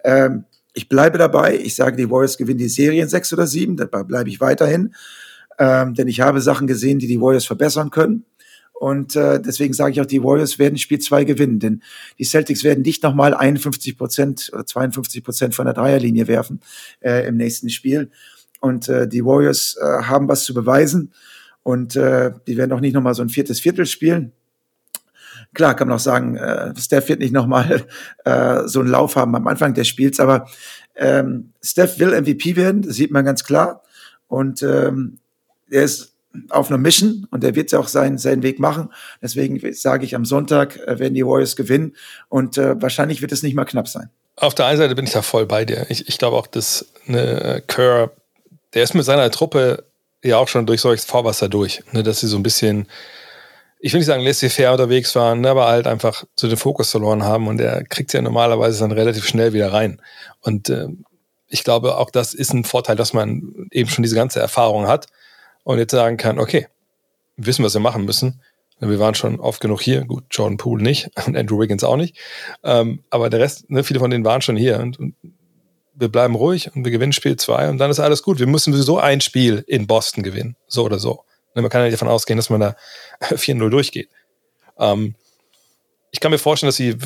[0.05, 0.45] ähm,
[0.77, 1.57] ich bleibe dabei.
[1.57, 3.75] Ich sage, die Warriors gewinnen die Serien sechs oder sieben.
[3.75, 4.93] Dabei bleibe ich weiterhin.
[5.57, 8.25] Ähm, denn ich habe Sachen gesehen, die die Warriors verbessern können.
[8.73, 11.59] Und äh, deswegen sage ich auch, die Warriors werden Spiel zwei gewinnen.
[11.59, 11.81] Denn
[12.19, 16.61] die Celtics werden nicht nochmal 51 Prozent oder 52 Prozent von der Dreierlinie werfen
[17.01, 18.11] äh, im nächsten Spiel.
[18.61, 21.11] Und äh, die Warriors äh, haben was zu beweisen.
[21.63, 24.31] Und äh, die werden auch nicht nochmal so ein viertes Viertel spielen.
[25.53, 27.85] Klar, kann man auch sagen, äh, Steph wird nicht nochmal
[28.25, 30.47] äh, so einen Lauf haben am Anfang des Spiels, aber
[30.95, 33.83] ähm, Steph will MVP werden, das sieht man ganz klar.
[34.27, 35.19] Und ähm,
[35.69, 36.13] er ist
[36.49, 38.89] auf einer Mission und er wird ja auch seinen, seinen Weg machen.
[39.21, 41.95] Deswegen sage ich, am Sonntag äh, werden die Warriors gewinnen
[42.29, 44.09] und äh, wahrscheinlich wird es nicht mal knapp sein.
[44.35, 45.87] Auf der einen Seite bin ich da voll bei dir.
[45.89, 48.11] Ich, ich glaube auch, dass eine Kerr,
[48.73, 49.85] der ist mit seiner Truppe
[50.23, 52.87] ja auch schon durch solches Vorwasser durch, ne, dass sie so ein bisschen
[53.79, 57.23] ich will nicht sagen laissez-faire unterwegs waren, ne, aber halt einfach so den Fokus verloren
[57.23, 60.01] haben und er kriegt ja normalerweise dann relativ schnell wieder rein.
[60.41, 60.87] Und äh,
[61.47, 65.07] ich glaube, auch das ist ein Vorteil, dass man eben schon diese ganze Erfahrung hat
[65.63, 66.67] und jetzt sagen kann, okay,
[67.37, 68.41] wissen, was wir machen müssen.
[68.79, 70.05] Wir waren schon oft genug hier.
[70.05, 72.17] Gut, Jordan Poole nicht und Andrew Wiggins auch nicht.
[72.63, 75.15] Ähm, aber der Rest, ne, viele von denen waren schon hier und, und
[75.95, 78.39] wir bleiben ruhig und wir gewinnen Spiel zwei und dann ist alles gut.
[78.39, 80.55] Wir müssen sowieso ein Spiel in Boston gewinnen.
[80.67, 81.23] So oder so.
[81.57, 82.75] Ne, man kann ja davon ausgehen, dass man da
[83.21, 84.09] 4-0 durchgeht.
[84.77, 85.15] Ähm,
[86.11, 86.97] ich kann mir vorstellen, dass sie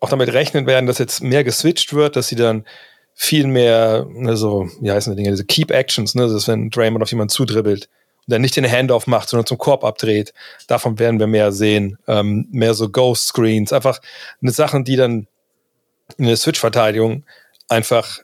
[0.00, 2.66] auch damit rechnen werden, dass jetzt mehr geswitcht wird, dass sie dann
[3.14, 6.70] viel mehr, ne, so, wie heißen die Dinge, diese Keep Actions, ne, das ist, wenn
[6.70, 7.88] Draymond auf jemanden zudribbelt
[8.26, 10.34] und dann nicht den Handoff macht, sondern zum Korb abdreht.
[10.66, 11.96] Davon werden wir mehr sehen.
[12.08, 14.00] Ähm, mehr so Ghost Screens, einfach
[14.42, 15.28] eine Sachen, die dann
[16.18, 17.24] in der Switch-Verteidigung
[17.68, 18.18] einfach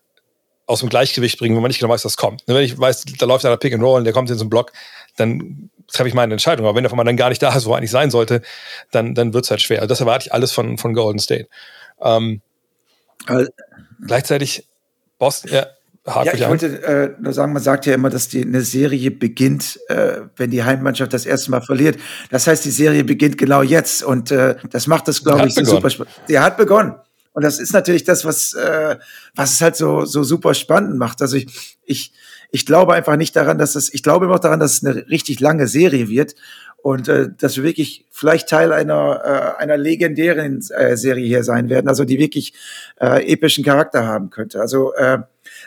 [0.67, 2.47] aus dem Gleichgewicht bringen, wenn man nicht genau weiß, was kommt.
[2.49, 4.43] Ne, wenn ich weiß, da läuft einer Pick and Roll und der kommt in so
[4.43, 4.73] einen Block,
[5.17, 6.67] dann treffe ich meine Entscheidung.
[6.67, 8.43] Aber wenn der von dann gar nicht da ist, wo er eigentlich sein sollte,
[8.91, 9.79] dann, dann wird es halt schwer.
[9.79, 11.49] Also das erwarte ich alles von, von Golden State.
[12.01, 12.41] Ähm,
[13.27, 13.51] also,
[14.07, 14.67] gleichzeitig
[15.19, 15.67] Boston, ja,
[16.07, 19.81] ja, ich wollte äh, nur sagen, man sagt ja immer, dass die eine Serie beginnt,
[19.89, 21.99] äh, wenn die Heimmannschaft das erste Mal verliert.
[22.31, 25.65] Das heißt, die Serie beginnt genau jetzt und äh, das macht das, glaube ich, so
[25.65, 26.15] super spannend.
[26.29, 26.95] Die hat begonnen.
[27.33, 28.97] Und das ist natürlich das, was, äh,
[29.35, 31.21] was es halt so, so super spannend macht.
[31.21, 32.13] Also ich, ich,
[32.57, 35.07] ich glaube einfach nicht daran, dass es, ich glaube immer noch daran, dass es eine
[35.11, 36.35] richtig lange Serie wird
[36.79, 41.69] und äh, dass wir wirklich vielleicht Teil einer, äh, einer legendären äh, Serie hier sein
[41.69, 42.55] werden, also die wirklich
[42.99, 44.59] äh, epischen Charakter haben könnte.
[44.59, 45.19] Also äh,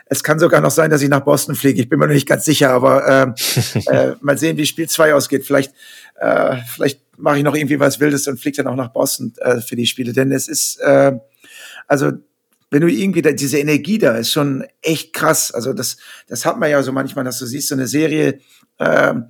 [0.07, 1.79] es kann sogar noch sein, dass ich nach Boston fliege.
[1.79, 5.13] Ich bin mir noch nicht ganz sicher, aber äh, äh, mal sehen, wie Spiel zwei
[5.13, 5.45] ausgeht.
[5.45, 5.75] Vielleicht,
[6.19, 9.61] äh, vielleicht mache ich noch irgendwie was Wildes und fliege dann auch nach Boston äh,
[9.61, 10.11] für die Spiele.
[10.11, 11.11] Denn es ist, äh,
[11.87, 12.13] also
[12.71, 15.51] wenn du irgendwie da, diese Energie da ist schon echt krass.
[15.51, 15.97] Also das,
[16.27, 18.39] das hat man ja so manchmal, dass du siehst so eine Serie,
[18.79, 19.25] ähm,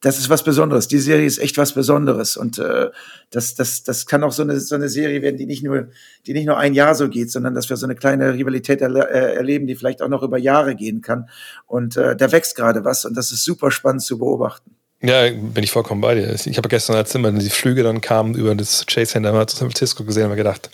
[0.00, 0.88] das ist was Besonderes.
[0.88, 2.90] Die Serie ist echt was Besonderes und äh,
[3.30, 5.88] das, das, das kann auch so eine, so eine Serie werden, die nicht nur,
[6.26, 9.08] die nicht nur ein Jahr so geht, sondern dass wir so eine kleine Rivalität erle
[9.10, 11.28] äh, erleben, die vielleicht auch noch über Jahre gehen kann.
[11.66, 14.76] Und äh, da wächst gerade was und das ist super spannend zu beobachten.
[15.02, 16.32] Ja, bin ich vollkommen bei dir.
[16.32, 19.70] Ich habe gestern, als immer die Flüge dann kamen über das Chase Center zu San
[19.70, 20.70] Francisco gesehen, habe gedacht,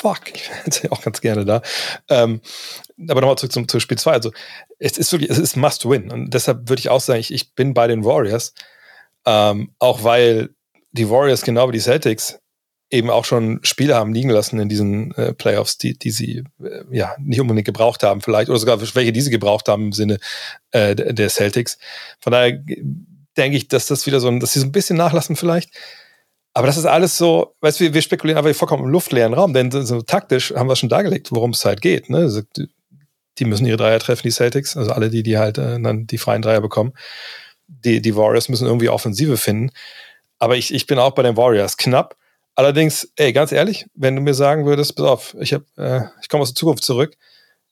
[0.00, 0.50] fuck, ich
[0.82, 1.62] wäre auch ganz gerne da.
[2.08, 2.40] Ähm,
[3.08, 4.12] aber nochmal zurück zum, zum Spiel 2.
[4.12, 4.32] Also,
[4.78, 6.10] es ist wirklich, es ist must win.
[6.10, 8.54] Und deshalb würde ich auch sagen, ich, ich bin bei den Warriors.
[9.26, 10.50] Ähm, auch weil
[10.92, 12.40] die Warriors, genau wie die Celtics,
[12.90, 16.82] eben auch schon Spiele haben liegen lassen in diesen äh, Playoffs, die, die sie äh,
[16.90, 20.18] ja nicht unbedingt gebraucht haben, vielleicht, oder sogar welche, die sie gebraucht haben im Sinne
[20.72, 21.78] äh, der Celtics.
[22.18, 22.60] Von daher
[23.36, 25.70] denke ich, dass das wieder so ein, dass sie so ein bisschen nachlassen vielleicht.
[26.52, 29.54] Aber das ist alles so, weißt du, wir, wir spekulieren aber vollkommen im luftleeren Raum,
[29.54, 32.10] denn so, taktisch haben wir schon dargelegt, worum es halt geht.
[32.10, 32.18] Ne?
[32.18, 32.42] Also,
[33.38, 36.18] die müssen ihre Dreier treffen, die Celtics, also alle die, die halt äh, dann die
[36.18, 36.92] freien Dreier bekommen.
[37.68, 39.70] Die, die Warriors müssen irgendwie Offensive finden.
[40.38, 42.16] Aber ich, ich bin auch bei den Warriors knapp.
[42.56, 46.42] Allerdings, ey, ganz ehrlich, wenn du mir sagen würdest, pass auf, ich, äh, ich komme
[46.42, 47.16] aus der Zukunft zurück,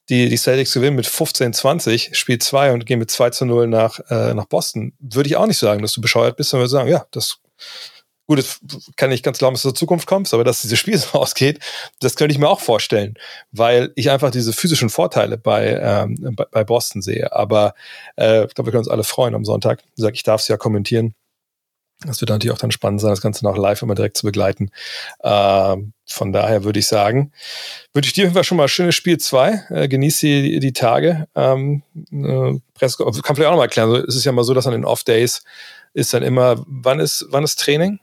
[0.07, 3.99] die, die Celtics gewinnen mit 15-20, Spiel 2 und gehen mit 2 zu 0 nach,
[4.09, 6.89] äh, nach Boston, würde ich auch nicht sagen, dass du bescheuert bist, sondern würde sagen,
[6.89, 7.39] ja, das
[8.29, 8.59] Gut, es
[8.95, 11.57] kann nicht ganz glauben, dass du zur Zukunft kommst, aber dass dieses Spiel so ausgeht,
[11.99, 13.15] das könnte ich mir auch vorstellen,
[13.51, 17.33] weil ich einfach diese physischen Vorteile bei, ähm, bei, bei, Boston sehe.
[17.33, 17.73] Aber
[18.17, 19.81] äh, ich glaube, wir können uns alle freuen am Sonntag.
[19.81, 21.15] Wie gesagt, ich darf es ja kommentieren.
[22.05, 24.69] Das wird natürlich auch dann spannend sein, das Ganze noch live immer direkt zu begleiten.
[25.23, 27.31] Ähm, von daher würde ich sagen,
[27.95, 29.65] wünsche ich dir auf jeden Fall schon mal schönes Spiel 2.
[29.71, 31.27] Äh, genieß die, die Tage.
[31.33, 34.05] Ähm, äh, Presse, kann vielleicht auch noch mal erklären.
[34.07, 35.41] Es ist ja mal so, dass an den Off-Days
[35.95, 37.99] ist dann immer, wann ist, wann ist Training?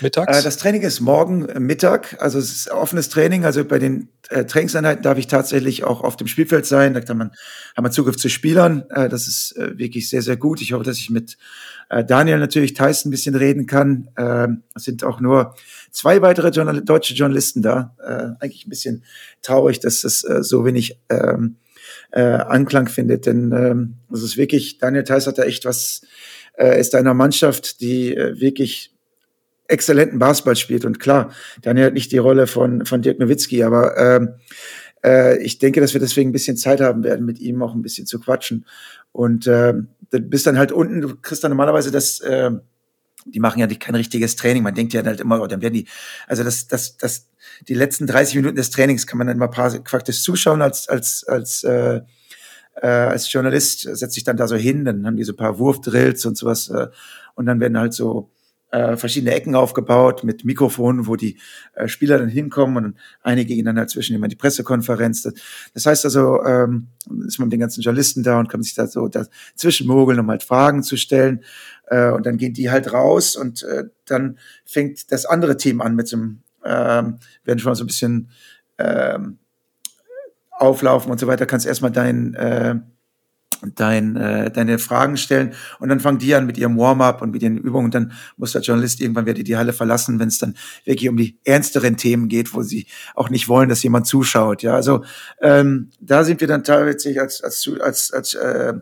[0.00, 0.38] Mittags?
[0.38, 3.44] Äh, das Training ist morgen äh, Mittag, also es ist offenes Training.
[3.44, 6.94] Also bei den äh, Trainingseinheiten darf ich tatsächlich auch auf dem Spielfeld sein.
[6.94, 7.32] Da kann man,
[7.76, 8.84] haben wir Zugriff zu Spielern.
[8.90, 10.60] Äh, das ist äh, wirklich sehr, sehr gut.
[10.60, 11.36] Ich hoffe, dass ich mit
[11.88, 14.08] äh, Daniel natürlich Tyson ein bisschen reden kann.
[14.16, 15.54] Ähm, es sind auch nur
[15.90, 17.94] zwei weitere Journal deutsche Journalisten da.
[18.40, 19.04] Eigentlich ein bisschen
[19.42, 21.56] traurig, dass das so wenig ähm,
[22.12, 26.02] äh, Anklang findet, denn ähm, es ist wirklich, Daniel Tyson hat da echt was,
[26.56, 28.92] ist einer Mannschaft, die wirklich
[29.68, 30.84] exzellenten Basketball spielt.
[30.84, 31.30] Und klar,
[31.62, 34.34] Daniel hat nicht die Rolle von, von Dirk Nowitzki, aber ähm,
[35.04, 37.82] äh, ich denke, dass wir deswegen ein bisschen Zeit haben werden, mit ihm auch ein
[37.82, 38.66] bisschen zu quatschen.
[39.12, 39.74] Und äh,
[40.10, 42.50] du bist dann halt unten, du kriegst dann normalerweise das, äh,
[43.26, 44.62] die machen ja kein richtiges Training.
[44.62, 45.86] Man denkt ja halt immer, oh, dann werden die,
[46.26, 47.28] also das, das, das,
[47.68, 51.62] die letzten 30 Minuten des Trainings kann man dann mal praktisch zuschauen als, als, als,
[51.64, 52.00] äh,
[52.80, 55.58] äh, als Journalist, setzt sich dann da so hin, dann haben die so ein paar
[55.58, 56.86] Wurfdrills und sowas, äh,
[57.34, 58.30] und dann werden halt so
[58.70, 61.38] äh, verschiedene Ecken aufgebaut mit Mikrofonen, wo die
[61.74, 65.22] äh, Spieler dann hinkommen und einige gehen dann halt zwischen immer die Pressekonferenz.
[65.22, 65.34] Das,
[65.74, 66.88] das heißt also, ähm,
[67.26, 70.28] ist man mit den ganzen Journalisten da und kann sich da so dazwischen mogeln, um
[70.28, 71.44] halt Fragen zu stellen.
[71.86, 75.94] Äh, und dann gehen die halt raus und äh, dann fängt das andere Team an
[75.94, 78.30] mit so einem, ähm, werden schon mal so ein bisschen
[78.76, 79.38] ähm,
[80.50, 81.46] auflaufen und so weiter.
[81.46, 82.76] Kannst erstmal dein äh,
[83.74, 87.42] dein, äh, deine Fragen stellen und dann fangen die an mit ihrem Warm-up und mit
[87.42, 90.54] ihren Übungen und dann muss der Journalist irgendwann werde die Halle verlassen, wenn es dann
[90.84, 94.62] wirklich um die ernsteren Themen geht, wo sie auch nicht wollen, dass jemand zuschaut.
[94.62, 95.04] Ja, also
[95.40, 98.74] ähm, da sind wir dann teilweise als als als als, äh,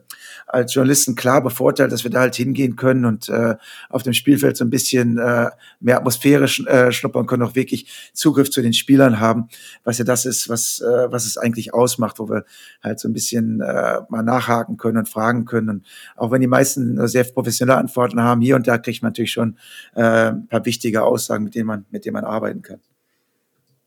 [0.46, 3.56] als Journalisten klar bevorteilt, dass wir da halt hingehen können und äh,
[3.88, 5.50] auf dem Spielfeld so ein bisschen äh,
[5.80, 9.48] mehr Atmosphäre sch äh, schnuppern können, auch wirklich Zugriff zu den Spielern haben,
[9.84, 12.44] was ja das ist, was äh, was es eigentlich ausmacht, wo wir
[12.82, 15.68] halt so ein bisschen äh, mal nachhaken nachhaken können und fragen können.
[15.68, 15.86] Und
[16.16, 19.56] auch wenn die meisten sehr professionelle Antworten haben, hier und da kriegt man natürlich schon
[19.94, 22.80] äh, ein paar wichtige Aussagen, mit denen man, mit denen man arbeiten kann.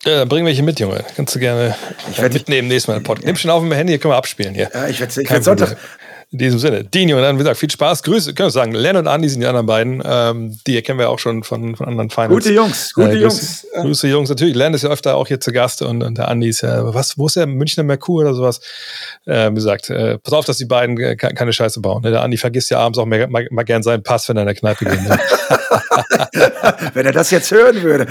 [0.06, 1.04] Ja, dann bring welche mit, Junge.
[1.18, 1.76] Kannst du gerne
[2.10, 3.26] Ich werd- mitnehmen nächstes Mal im Podcast.
[3.26, 4.70] Nimm schon auf dem Handy, können wir abspielen hier.
[4.74, 5.76] Ja, ich werde Sonntag.
[6.32, 8.04] In diesem Sinne, Dino, und dann, wie gesagt, viel Spaß.
[8.04, 8.72] Grüße, können wir sagen.
[8.74, 10.04] Len und Andi sind die anderen beiden.
[10.06, 12.30] Ähm, die kennen wir auch schon von, von anderen Finals.
[12.32, 13.68] Gute Jungs, gute Grüße- Jungs.
[13.74, 14.54] Grüße Jungs, natürlich.
[14.56, 17.18] Len ist ja öfter auch hier zu Gast und, und der Andi ist ja, was,
[17.18, 17.48] wo ist der?
[17.48, 18.62] Münchner Merkur oder sowas?
[19.26, 22.04] Äh, wie gesagt, äh, pass auf, dass die beiden äh, ke- keine Scheiße bauen.
[22.04, 22.12] ne?
[22.12, 24.48] Der Andi vergisst ja abends auch mal, mal, mal gern seinen Pass, wenn er in
[24.50, 25.02] der Kneipe geht.
[25.02, 25.18] Ne?
[26.94, 28.06] Wenn er das jetzt hören würde.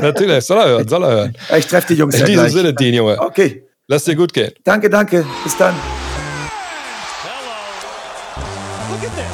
[0.00, 1.36] natürlich, soll er hören, soll er hören.
[1.56, 2.52] Ich treffe die Jungs In ja diesem gleich.
[2.76, 3.20] Sinne, Junge.
[3.20, 4.52] Okay, Lass dir gut gehen.
[4.64, 5.24] danke, danke.
[5.44, 5.74] Bis dann.
[8.90, 9.27] Look at this.